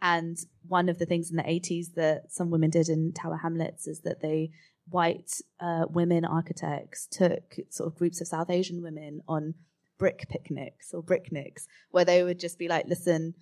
[0.04, 0.36] And
[0.68, 4.00] one of the things in the 80s that some women did in Tower Hamlets is
[4.00, 4.50] that they,
[4.90, 9.54] white uh, women architects, took sort of groups of South Asian women on
[9.98, 13.32] brick picnics or bricknics, where they would just be like, listen,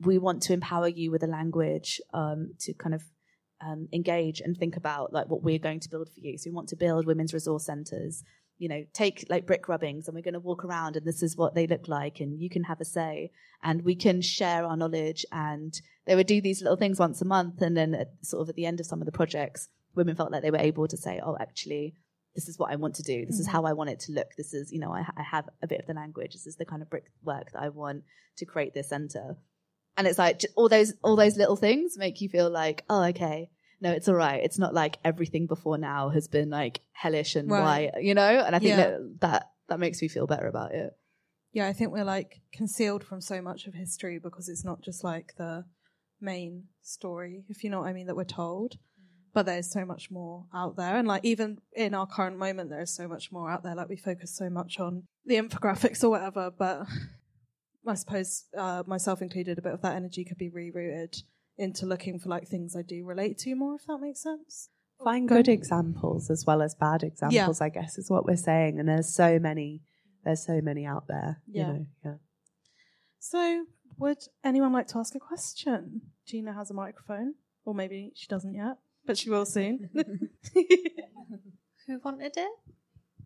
[0.00, 3.02] we want to empower you with a language um, to kind of
[3.60, 6.38] um, engage and think about like what we're going to build for you.
[6.38, 8.22] So we want to build women's resource centers.
[8.58, 11.34] You know, take like brick rubbings, and we're going to walk around, and this is
[11.34, 13.30] what they look like, and you can have a say,
[13.62, 15.24] and we can share our knowledge.
[15.32, 15.72] And
[16.04, 18.56] they would do these little things once a month, and then at, sort of at
[18.56, 21.20] the end of some of the projects, women felt like they were able to say,
[21.24, 21.94] "Oh, actually,
[22.34, 23.24] this is what I want to do.
[23.24, 23.52] This is Mhm.
[23.52, 24.34] how I want it to look.
[24.36, 26.34] This is, you know, I, I have a bit of the language.
[26.34, 28.04] This is the kind of brick work that I want
[28.36, 29.38] to create this center."
[29.96, 33.50] And it's like all those all those little things make you feel like, oh, okay,
[33.80, 34.42] no, it's all right.
[34.42, 37.90] It's not like everything before now has been like hellish and Right.
[37.94, 38.22] white, you know.
[38.40, 38.76] And I think Yeah.
[38.76, 40.92] that that that makes me feel better about it.
[41.52, 45.02] Yeah, I think we're like concealed from so much of history because it's not just
[45.02, 45.64] like the
[46.20, 48.74] main story, if you know what I mean, that we're told.
[48.74, 49.32] Mm.
[49.32, 50.96] But there's so much more out there.
[50.96, 53.74] And like even in our current moment, there's so much more out there.
[53.74, 56.50] Like we focus so much on the infographics or whatever.
[56.56, 56.86] But
[57.86, 61.22] I suppose, uh, myself included, a bit of that energy could be rerouted
[61.56, 64.68] into looking for like things I do relate to more, if that makes sense.
[65.02, 68.78] Find good examples as well as bad examples, I guess, is what we're saying.
[68.78, 69.80] And there's so many,
[70.24, 71.40] there's so many out there.
[71.46, 71.60] Yeah.
[71.60, 72.14] You know, yeah.
[73.18, 73.64] So,
[73.98, 76.02] would anyone like to ask a question?
[76.26, 78.76] Gina has a microphone, or maybe she doesn't yet,
[79.06, 79.90] but she will soon.
[81.86, 82.50] Who wanted it?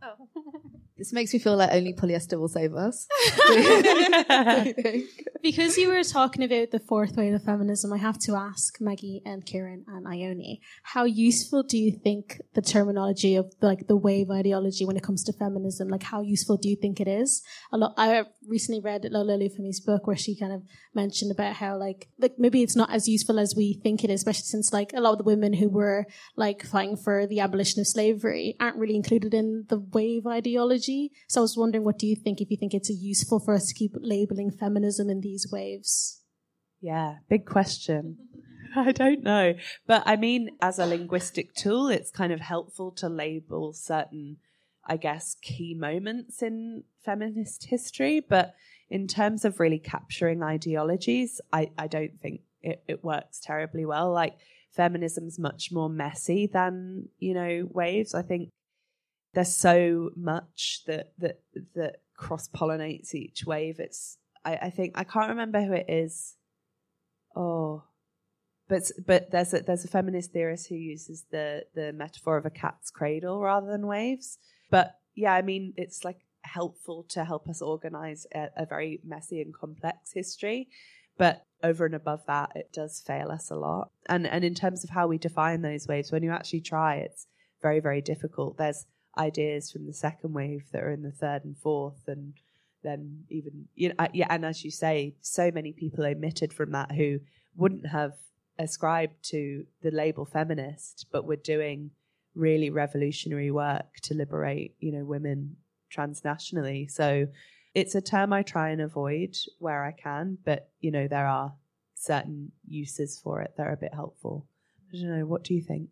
[0.97, 3.09] This makes me feel like only polyester will save us.
[5.43, 9.21] because you were talking about the fourth wave of feminism, I have to ask Maggie
[9.27, 14.31] and Kieran and Ione, how useful do you think the terminology of like the wave
[14.31, 17.43] ideology when it comes to feminism, like how useful do you think it is?
[17.73, 20.63] A lot, I recently read Lola Olufemi's book where she kind of
[20.95, 24.21] mentioned about how like, like maybe it's not as useful as we think it is,
[24.21, 27.81] especially since like a lot of the women who were like fighting for the abolition
[27.81, 30.84] of slavery aren't really included in the wave ideology.
[31.29, 33.67] So I was wondering, what do you think if you think it's useful for us
[33.67, 36.23] to keep labeling feminism in these waves?
[36.81, 38.19] Yeah, big question.
[38.77, 39.55] I don't know.
[39.87, 44.39] But I mean, as a linguistic tool, it's kind of helpful to label certain,
[44.87, 48.21] I guess, key moments in feminist history.
[48.21, 48.55] But
[48.91, 54.13] in terms of really capturing ideologies, I, I don't think it, it works terribly well.
[54.13, 54.35] Like,
[54.75, 58.15] feminism's much more messy than, you know, waves.
[58.15, 58.51] I think
[59.35, 61.41] there's so much that, that,
[61.75, 63.81] that cross pollinates each wave.
[63.81, 66.37] It's I, I think I can't remember who it is.
[67.37, 67.85] Oh,
[68.69, 72.51] but but there's a there's a feminist theorist who uses the the metaphor of a
[72.51, 74.39] cat's cradle rather than waves.
[74.71, 79.41] But yeah, I mean it's like helpful to help us organize a, a very messy
[79.41, 80.69] and complex history.
[81.17, 83.91] But over and above that, it does fail us a lot.
[84.09, 87.27] And and in terms of how we define those waves, when you actually try, it's
[87.63, 88.57] very very difficult.
[88.57, 88.87] There's
[89.19, 92.35] ideas from the second wave that are in the third and fourth, and
[92.83, 94.27] then even you know, yeah.
[94.31, 97.21] And as you say, so many people omitted from that who
[97.57, 98.13] wouldn't have
[98.59, 101.91] ascribed to the label feminist, but were doing
[102.35, 105.57] really revolutionary work to liberate, you know, women
[105.97, 106.91] transnationally.
[106.91, 107.27] So
[107.75, 111.55] it's a term I try and avoid where I can, but you know, there are
[111.95, 114.47] certain uses for it that are a bit helpful.
[114.93, 115.27] I don't know.
[115.27, 115.89] What do you think?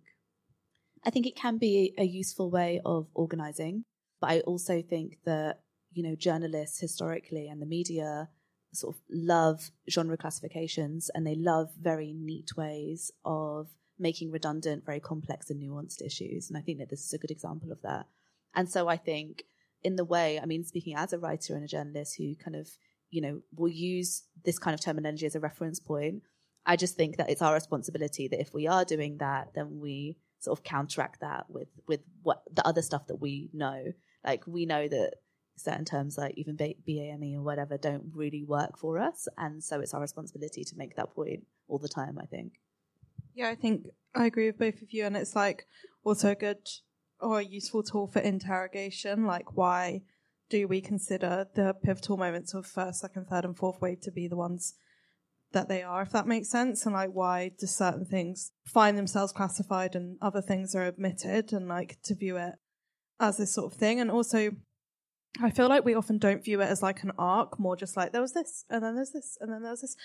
[1.04, 3.84] I think it can be a useful way of organizing,
[4.20, 5.60] but I also think that,
[5.92, 8.28] you know, journalists historically and the media
[8.72, 15.00] sort of love genre classifications and they love very neat ways of making redundant, very
[15.00, 16.48] complex and nuanced issues.
[16.48, 18.06] And I think that this is a good example of that.
[18.54, 19.44] And so I think
[19.82, 22.68] in the way, I mean, speaking as a writer and a journalist who kind of,
[23.10, 26.22] you know, will use this kind of terminology as a reference point,
[26.64, 30.16] I just think that it's our responsibility that if we are doing that, then we
[30.42, 33.92] sort of counteract that with with what the other stuff that we know.
[34.24, 35.14] Like we know that
[35.56, 39.94] certain terms like even BAME or whatever don't really work for us, and so it's
[39.94, 42.18] our responsibility to make that point all the time.
[42.20, 42.54] I think.
[43.34, 45.66] Yeah, I think I agree with both of you, and it's like
[46.04, 46.68] also a good
[47.20, 49.24] or a useful tool for interrogation.
[49.26, 50.02] Like, why
[50.50, 54.26] do we consider the pivotal moments of first, second, third, and fourth wave to be
[54.26, 54.74] the ones
[55.52, 59.32] that they are, if that makes sense, and like why do certain things find themselves
[59.32, 62.54] classified and other things are omitted, and like to view it
[63.20, 64.00] as this sort of thing.
[64.00, 64.52] And also,
[65.40, 68.12] I feel like we often don't view it as like an arc, more just like
[68.12, 69.96] there was this, and then there's this, and then there was this.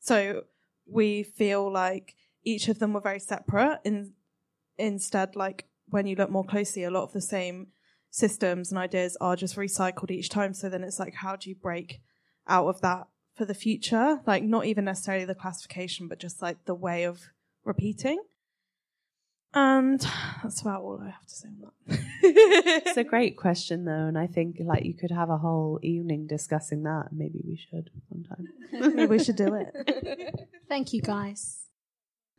[0.00, 0.42] So
[0.86, 3.80] we feel like each of them were very separate.
[3.84, 4.12] In
[4.76, 7.68] instead, like when you look more closely, a lot of the same
[8.10, 10.54] systems and ideas are just recycled each time.
[10.54, 12.00] So then it's like, how do you break
[12.46, 14.20] out of that for the future.
[14.26, 17.30] Like not even necessarily the classification, but just like the way of
[17.64, 18.22] repeating.
[19.56, 20.00] And
[20.42, 22.00] that's about all I have to say on that.
[22.22, 26.26] it's a great question though, and I think like you could have a whole evening
[26.26, 27.10] discussing that.
[27.12, 28.48] Maybe we should sometime.
[28.72, 30.48] Maybe we should do it.
[30.68, 31.63] Thank you guys.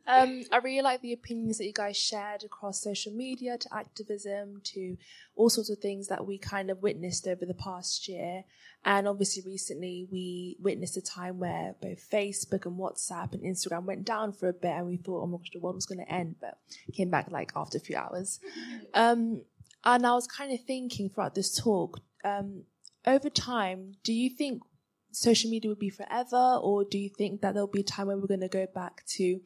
[0.06, 4.60] Um, I really like the opinions that you guys shared across social media to activism
[4.64, 4.96] to
[5.34, 8.44] all sorts of things that we kind of witnessed over the past year.
[8.84, 14.04] And obviously, recently we witnessed a time where both Facebook and WhatsApp and Instagram went
[14.04, 16.12] down for a bit, and we thought, oh my gosh, the world was going to
[16.12, 16.58] end, but
[16.94, 18.40] came back like after a few hours.
[18.94, 19.42] Um,
[19.84, 22.62] and I was kind of thinking throughout this talk, um,
[23.06, 24.62] over time, do you think
[25.12, 28.16] social media would be forever, or do you think that there'll be a time where
[28.16, 29.40] we're going to go back to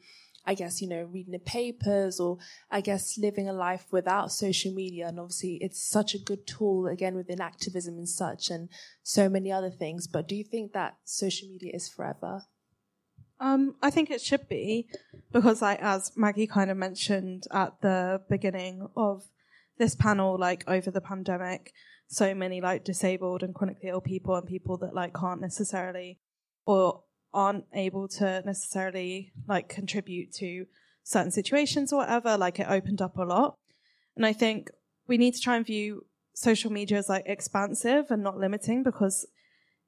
[0.45, 2.37] I guess, you know, reading the papers or
[2.69, 5.07] I guess living a life without social media.
[5.07, 8.69] And obviously it's such a good tool again within activism and such and
[9.03, 10.07] so many other things.
[10.07, 12.43] But do you think that social media is forever?
[13.39, 14.87] Um, I think it should be
[15.31, 19.23] because like as Maggie kind of mentioned at the beginning of
[19.79, 21.73] this panel, like over the pandemic,
[22.07, 26.19] so many like disabled and chronically ill people and people that like can't necessarily
[26.65, 27.03] or
[27.33, 30.65] aren't able to necessarily like contribute to
[31.03, 33.57] certain situations or whatever, like it opened up a lot.
[34.15, 34.69] And I think
[35.07, 39.25] we need to try and view social media as like expansive and not limiting because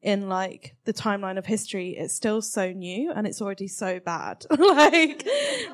[0.01, 4.45] in like the timeline of history, it's still so new and it's already so bad.
[4.57, 5.25] like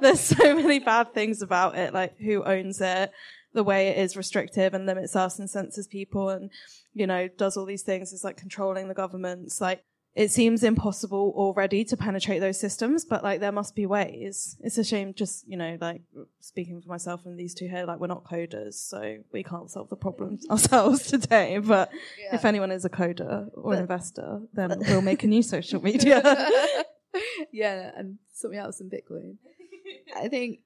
[0.01, 3.11] there's so many bad things about it, like who owns it,
[3.53, 6.51] the way it is restrictive and limits us and censors people and,
[6.93, 9.59] you know, does all these things is like controlling the governments.
[9.59, 9.84] Like
[10.16, 14.57] it seems impossible already to penetrate those systems, but like there must be ways.
[14.62, 16.01] It's a shame, just you know, like
[16.39, 19.89] speaking for myself and these two here, like we're not coders, so we can't solve
[19.89, 21.60] the problems ourselves today.
[21.60, 21.91] But
[22.22, 22.36] Yeah.
[22.36, 25.82] if anyone is a coder or But- an investor, then we'll make a new social
[25.82, 26.22] media.
[27.51, 29.38] yeah, and something else in Bitcoin.
[30.16, 30.60] I think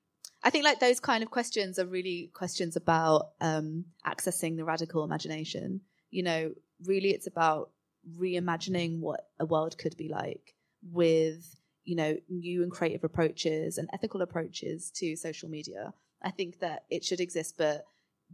[0.44, 5.04] I think like those kind of questions are really questions about um, accessing the radical
[5.04, 5.82] imagination.
[6.12, 6.52] You know,
[6.86, 7.72] really, it's about
[8.20, 10.56] reimagining what a world could be like
[10.92, 15.94] with you know new and creative approaches and ethical approaches to social media.
[16.22, 17.86] I think that it should exist, but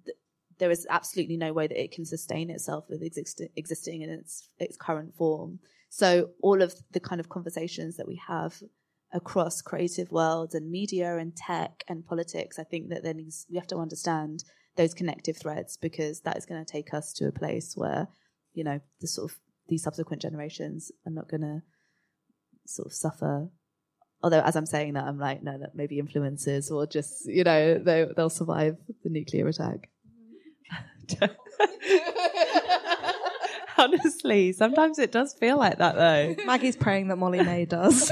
[0.05, 0.17] th-
[0.59, 4.49] there is absolutely no way that it can sustain itself with exist- existing in its
[4.59, 5.59] its current form.
[5.89, 8.61] So all of the kind of conversations that we have
[9.11, 13.67] across creative worlds and media and tech and politics, I think that needs we have
[13.67, 14.43] to understand
[14.75, 18.07] those connective threads because that is going to take us to a place where
[18.53, 19.37] you know the sort of
[19.69, 21.61] these subsequent generations are not going to
[22.65, 23.49] sort of suffer.
[24.21, 27.77] Although, as I'm saying that, I'm like, no, that maybe influences or just you know
[27.77, 29.89] they they'll survive the nuclear attack.
[33.77, 36.35] Honestly, sometimes it does feel like that though.
[36.45, 38.11] Maggie's praying that Molly-Mae does.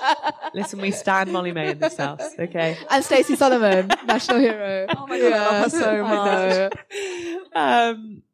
[0.54, 2.76] Listen, we stand Molly-Mae in this house, okay?
[2.90, 4.86] And Stacey Solomon, national hero.
[4.88, 6.70] Oh my God, I love her so I
[7.54, 7.90] know.
[7.92, 8.22] um,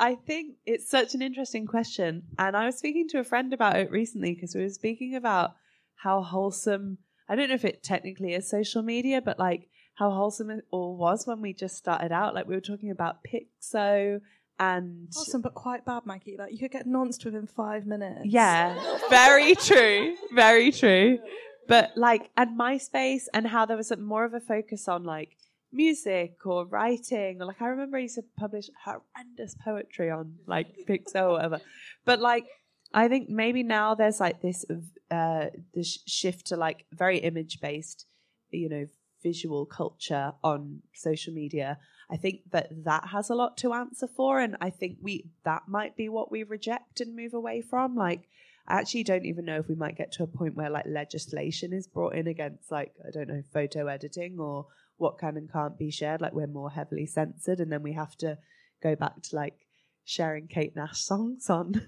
[0.00, 2.24] I think it's such an interesting question.
[2.38, 5.54] And I was speaking to a friend about it recently because we were speaking about
[5.96, 10.50] how wholesome, I don't know if it technically is social media, but like how wholesome
[10.50, 12.34] it all was when we just started out.
[12.34, 14.20] Like we were talking about Piczo
[14.60, 15.08] and.
[15.16, 16.36] awesome, but quite bad, Maggie.
[16.38, 18.20] Like you could get nonced within five minutes.
[18.24, 18.78] Yeah,
[19.10, 20.14] very true.
[20.32, 21.18] Very true.
[21.66, 25.36] But like, and MySpace and how there was more of a focus on like
[25.72, 27.40] music or writing.
[27.40, 31.60] Or like, I remember I used to publish horrendous poetry on like Pixel or whatever.
[32.04, 32.46] But like,
[32.92, 34.64] I think maybe now there's like this,
[35.10, 38.06] uh, this shift to like very image based,
[38.50, 38.86] you know,
[39.22, 41.78] visual culture on social media.
[42.10, 45.68] I think that that has a lot to answer for, and I think we that
[45.68, 47.94] might be what we reject and move away from.
[47.94, 48.28] Like,
[48.66, 51.72] I actually don't even know if we might get to a point where like legislation
[51.72, 54.66] is brought in against like I don't know photo editing or
[54.98, 56.20] what can and can't be shared.
[56.20, 58.38] Like, we're more heavily censored, and then we have to
[58.82, 59.66] go back to like
[60.04, 61.74] sharing Kate Nash songs on.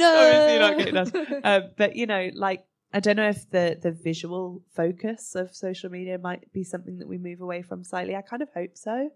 [0.00, 3.92] Obviously not Kate Nash, um, but you know, like I don't know if the the
[3.92, 8.16] visual focus of social media might be something that we move away from slightly.
[8.16, 9.10] I kind of hope so,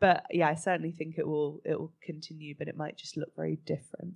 [0.00, 3.34] but yeah, I certainly think it will it will continue, but it might just look
[3.34, 4.14] very different.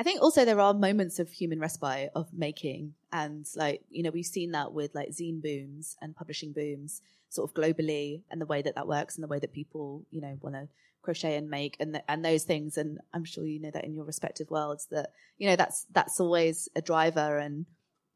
[0.00, 4.08] I think also there are moments of human respite of making, and like you know
[4.08, 8.46] we've seen that with like zine booms and publishing booms, sort of globally, and the
[8.46, 10.68] way that that works, and the way that people you know want to
[11.02, 12.78] crochet and make, and th- and those things.
[12.78, 16.18] And I'm sure you know that in your respective worlds that you know that's that's
[16.18, 17.66] always a driver, and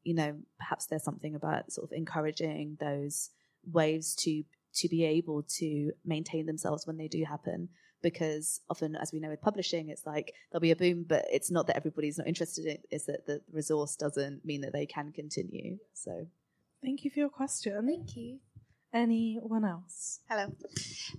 [0.04, 3.28] you know perhaps there's something about sort of encouraging those
[3.70, 4.42] waves to
[4.76, 7.68] to be able to maintain themselves when they do happen
[8.04, 11.50] because often as we know with publishing it's like there'll be a boom but it's
[11.50, 14.86] not that everybody's not interested in it it's that the resource doesn't mean that they
[14.86, 16.26] can continue so
[16.84, 17.86] Thank you for your question.
[17.86, 18.40] Thank you.
[18.92, 20.20] Anyone else?
[20.28, 20.52] Hello.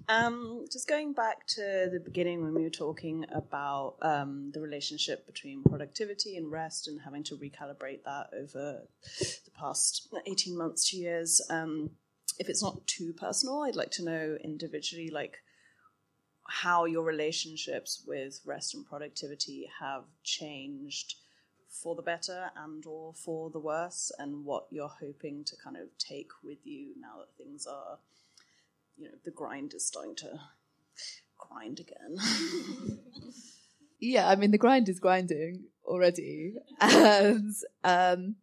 [0.07, 5.25] Um, just going back to the beginning when we were talking about um, the relationship
[5.25, 8.83] between productivity and rest and having to recalibrate that over
[9.19, 11.41] the past 18 months to years.
[11.49, 11.89] Um,
[12.38, 15.39] if it's not too personal, I'd like to know individually, like
[16.48, 21.16] how your relationships with rest and productivity have changed
[21.70, 25.88] for the better and or for the worse and what you're hoping to kind of
[25.98, 27.98] take with you now that things are
[28.98, 30.39] you know the grind is starting to
[31.38, 32.18] grind again.
[34.00, 36.56] Yeah i mean the grind is grinding already.
[36.80, 38.36] And um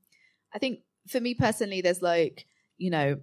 [0.52, 2.46] i think for me personally there's like
[2.78, 3.20] you know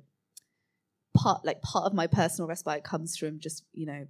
[1.15, 4.07] part like part of my personal respite comes from just you know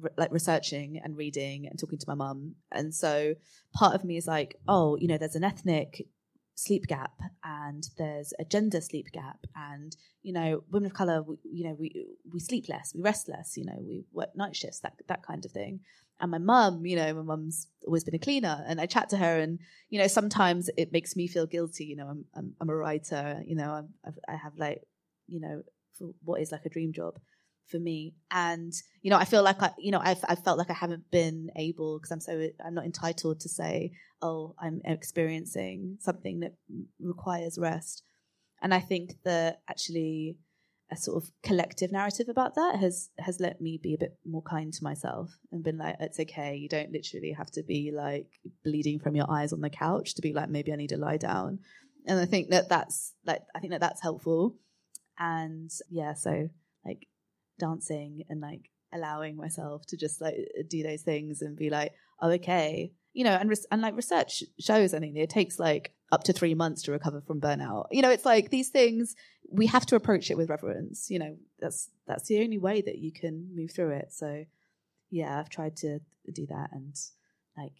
[0.00, 2.54] re- like researching and reading and talking to my mum.
[2.72, 3.34] And so
[3.74, 6.06] part of me is like oh you know there's an ethnic
[6.54, 7.12] sleep gap
[7.44, 9.46] and there's a gender sleep gap.
[9.54, 13.28] And you know women of color we, you know we we sleep less we rest
[13.28, 15.80] less you know we work night shifts that that kind of thing.
[16.20, 18.64] And my mum you know my mum's always been a cleaner.
[18.66, 19.58] And i chat to her and
[19.90, 21.84] you know sometimes it makes me feel guilty.
[21.84, 24.82] You know i'm i'm, I'm a writer you know I've, i have like
[25.26, 25.62] you know
[26.24, 27.18] what is like a dream job
[27.68, 28.14] for me.
[28.30, 31.10] And you know i feel like i you know i've, I've felt like i haven't
[31.10, 36.54] been able because i'm so i'm not entitled to say oh i'm experiencing something that
[37.00, 38.02] requires rest.
[38.60, 40.36] And i think that actually
[40.90, 44.42] a sort of collective narrative about that has has let me be a bit more
[44.42, 46.56] kind to myself and been like it's okay.
[46.56, 48.28] You don't literally have to be like
[48.64, 51.18] bleeding from your eyes on the couch to be like maybe i need to lie
[51.18, 51.58] down.
[52.06, 54.56] And i think that that's like i think that that's helpful.
[55.18, 56.48] And yeah so
[56.86, 57.06] like
[57.58, 60.36] dancing and like allowing myself to just like
[60.68, 62.92] do those things and be like oh okay.
[63.12, 66.32] You know and res- and like research shows i think it takes like up to
[66.32, 67.86] 3 months to recover from burnout.
[67.90, 69.14] You know it's like these things
[69.50, 72.98] we have to approach it with reverence you know that's that's the only way that
[72.98, 74.12] you can move through it.
[74.12, 74.44] So
[75.10, 76.00] yeah i've tried to
[76.32, 76.94] do that and
[77.56, 77.72] like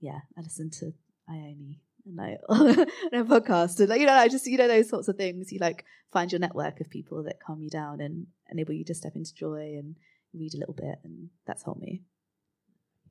[0.00, 0.92] yeah i listen to
[1.28, 1.76] ione
[2.06, 5.52] and podcast and like you know i just you know those sorts of things.
[5.52, 8.94] You like find your network of people that calm you down and enable you to
[8.94, 9.96] step into joy and
[10.34, 12.02] read a little bit and that's helped me.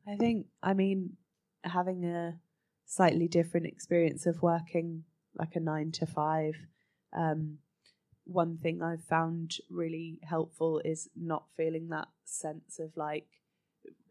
[0.08, 1.18] I think, I mean,
[1.64, 2.40] having a
[2.86, 5.04] slightly different experience of working
[5.36, 6.56] like a nine to five,
[7.16, 7.60] um,
[8.26, 13.28] one thing I've found really helpful is not feeling that sense of like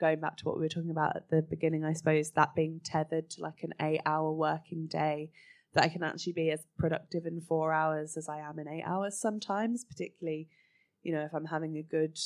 [0.01, 2.80] going back to what we were talking about at the beginning, I suppose, that being
[2.82, 5.30] tethered to like an eight hour working day,
[5.74, 8.84] that I can actually be as productive in four hours as I am in eight
[8.84, 10.48] hours sometimes, particularly,
[11.03, 12.18] you know, if I'm having a good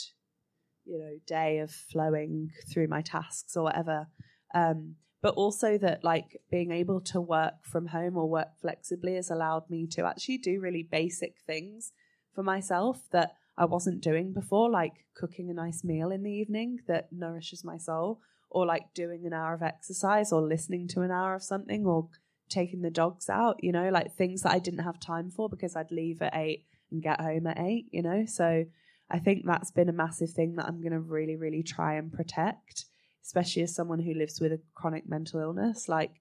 [0.84, 4.06] you know day of flowing through my tasks or whatever.
[4.54, 9.30] Um, but also that like being able to work from home or work flexibly has
[9.30, 11.92] allowed me to actually do really basic things
[12.34, 16.78] for myself that I wasn't doing before like cooking a nice meal in the evening
[16.88, 21.10] that nourishes my soul or like doing an hour of exercise or listening to an
[21.10, 22.08] hour of something or
[22.48, 25.76] taking the dogs out you know like things that I didn't have time for because
[25.76, 28.64] I'd leave at 8 and get home at 8 you know so
[29.10, 32.12] I think that's been a massive thing that I'm going to really, really try and
[32.12, 32.86] protect,
[33.24, 35.88] especially as someone who lives with a chronic mental illness.
[35.88, 36.20] Like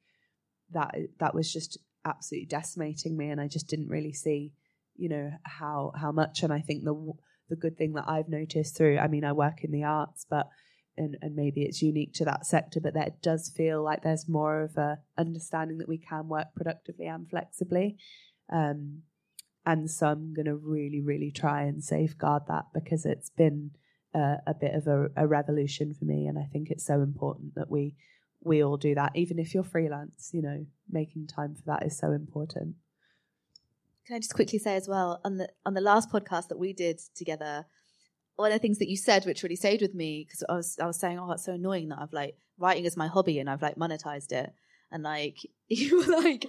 [0.72, 4.52] that, that was just absolutely decimating me, and I just didn't really see,
[4.96, 6.44] you know, how how much.
[6.44, 7.14] And I think the
[7.50, 10.48] the good thing that I've noticed through, I mean, I work in the arts, but
[10.96, 14.30] and, and maybe it's unique to that sector, but that it does feel like there's
[14.30, 17.98] more of a understanding that we can work productively and flexibly.
[18.52, 19.02] Um,
[19.66, 23.72] and so I'm going to really, really try and safeguard that because it's been
[24.14, 27.56] uh, a bit of a, a, revolution for me, and I think it's so important
[27.56, 27.96] that we
[28.42, 29.14] we all do that.
[29.16, 32.76] Even if you're freelance, you know, making time for that is so important.
[34.08, 36.74] Can I just quickly say as well on the on the last podcast that we
[36.74, 37.66] did together,
[38.36, 40.78] one of the things that you said which really stayed with me because I was
[40.82, 43.50] I was saying, oh, it's so annoying that I've like writing is my hobby and
[43.50, 44.52] I've like monetized it,
[44.92, 45.38] and like
[45.68, 46.46] you were like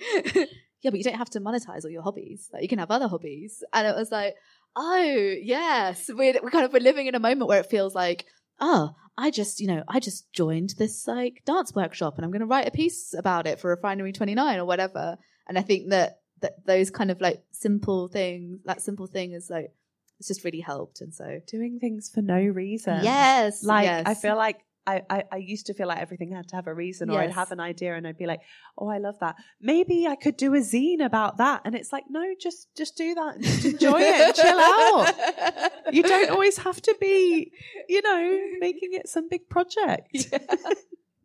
[0.84, 2.50] yeah, but you don't have to monetize all your hobbies.
[2.52, 3.64] Like you can have other hobbies.
[3.72, 4.36] And it was like,
[4.76, 8.26] oh, yes, we're, we're kind of, we're living in a moment where it feels like,
[8.60, 12.40] oh, I just, you know, I just joined this like dance workshop and I'm going
[12.40, 15.16] to write a piece about it for Refinery 29 or whatever.
[15.48, 19.50] And I think that, that those kind of like simple things, that simple thing is
[19.50, 19.72] like,
[20.18, 21.00] it's just really helped.
[21.00, 23.02] And so doing things for no reason.
[23.02, 23.64] Yes.
[23.64, 24.04] Like, yes.
[24.06, 26.74] I feel like I, I, I, used to feel like everything had to have a
[26.74, 27.30] reason or yes.
[27.30, 28.40] I'd have an idea and I'd be like,
[28.76, 29.36] oh, I love that.
[29.60, 31.62] Maybe I could do a zine about that.
[31.64, 35.94] And it's like, no, just, just do that and just enjoy it and chill out.
[35.94, 37.50] You don't always have to be,
[37.88, 40.08] you know, making it some big project.
[40.32, 40.38] Yeah.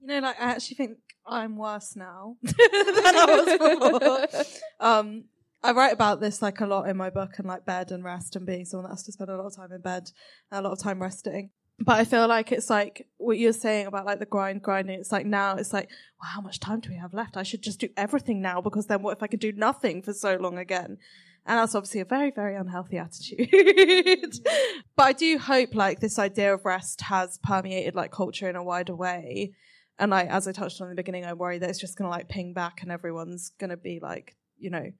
[0.01, 4.55] You know, like, I actually think I'm worse now than I was before.
[4.79, 5.25] Um,
[5.61, 8.35] I write about this like a lot in my book and like bed and rest
[8.35, 10.11] and being someone that has to spend a lot of time in bed,
[10.51, 13.87] and a lot of time resting but I feel like it's like what you're saying
[13.87, 14.99] about like the grind, grinding.
[14.99, 15.89] It's like now it's like,
[16.19, 17.37] well, how much time do we have left?
[17.37, 20.13] I should just do everything now because then what if I could do nothing for
[20.13, 20.97] so long again?
[21.45, 23.49] And that's obviously a very, very unhealthy attitude.
[24.95, 28.63] but I do hope like this idea of rest has permeated like culture in a
[28.63, 29.53] wider way.
[29.99, 32.07] And like, as I touched on in the beginning, I worry that it's just going
[32.07, 34.91] to like ping back and everyone's going to be like, you know,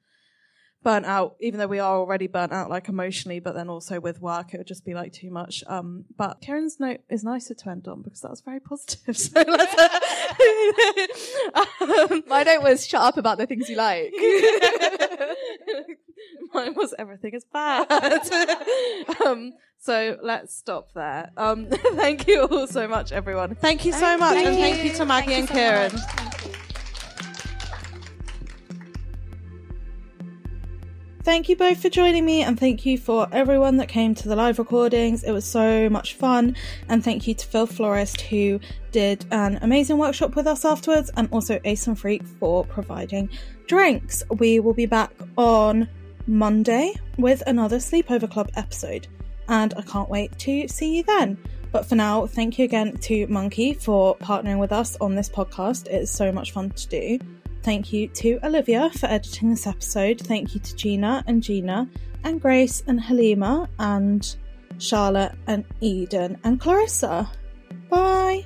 [0.84, 4.22] burnt out, even though we are already burnt out, like emotionally, but then also with
[4.22, 5.64] work, it would just be like too much.
[5.68, 9.18] Um, but Kieran's note is nicer to end on because that was very positive.
[9.30, 9.74] So let's,
[11.82, 14.14] um, my note was shut up about the things you like.
[16.54, 17.90] Mine was everything is bad.
[19.26, 21.32] um, so let's stop there.
[21.38, 23.56] Um, thank you all so much, everyone.
[23.56, 24.48] Thank you so thank much, you.
[24.48, 26.60] and thank you to Maggie thank and Kieran.
[31.24, 34.36] Thank you both for joining me, and thank you for everyone that came to the
[34.36, 35.24] live recordings.
[35.24, 36.56] It was so much fun.
[36.88, 38.60] And thank you to Phil Florist, who
[38.92, 43.30] did an amazing workshop with us afterwards, and also Ace and Freak for providing
[43.68, 44.24] drinks.
[44.40, 45.88] We will be back on
[46.30, 49.08] Monday with another Sleepover Club episode,
[49.48, 51.38] and I can't wait to see you then.
[51.72, 55.88] But for now, thank you again to Monki for partnering with us on this podcast.
[55.88, 57.20] It is so much fun to do.
[57.64, 60.22] Thank you to Olivia for editing this episode.
[60.22, 61.90] Thank you to Gina and Gina
[62.24, 64.36] and Grace and Halima and
[64.78, 67.30] Charlotte and Eden and Clarissa.
[67.90, 68.46] Bye.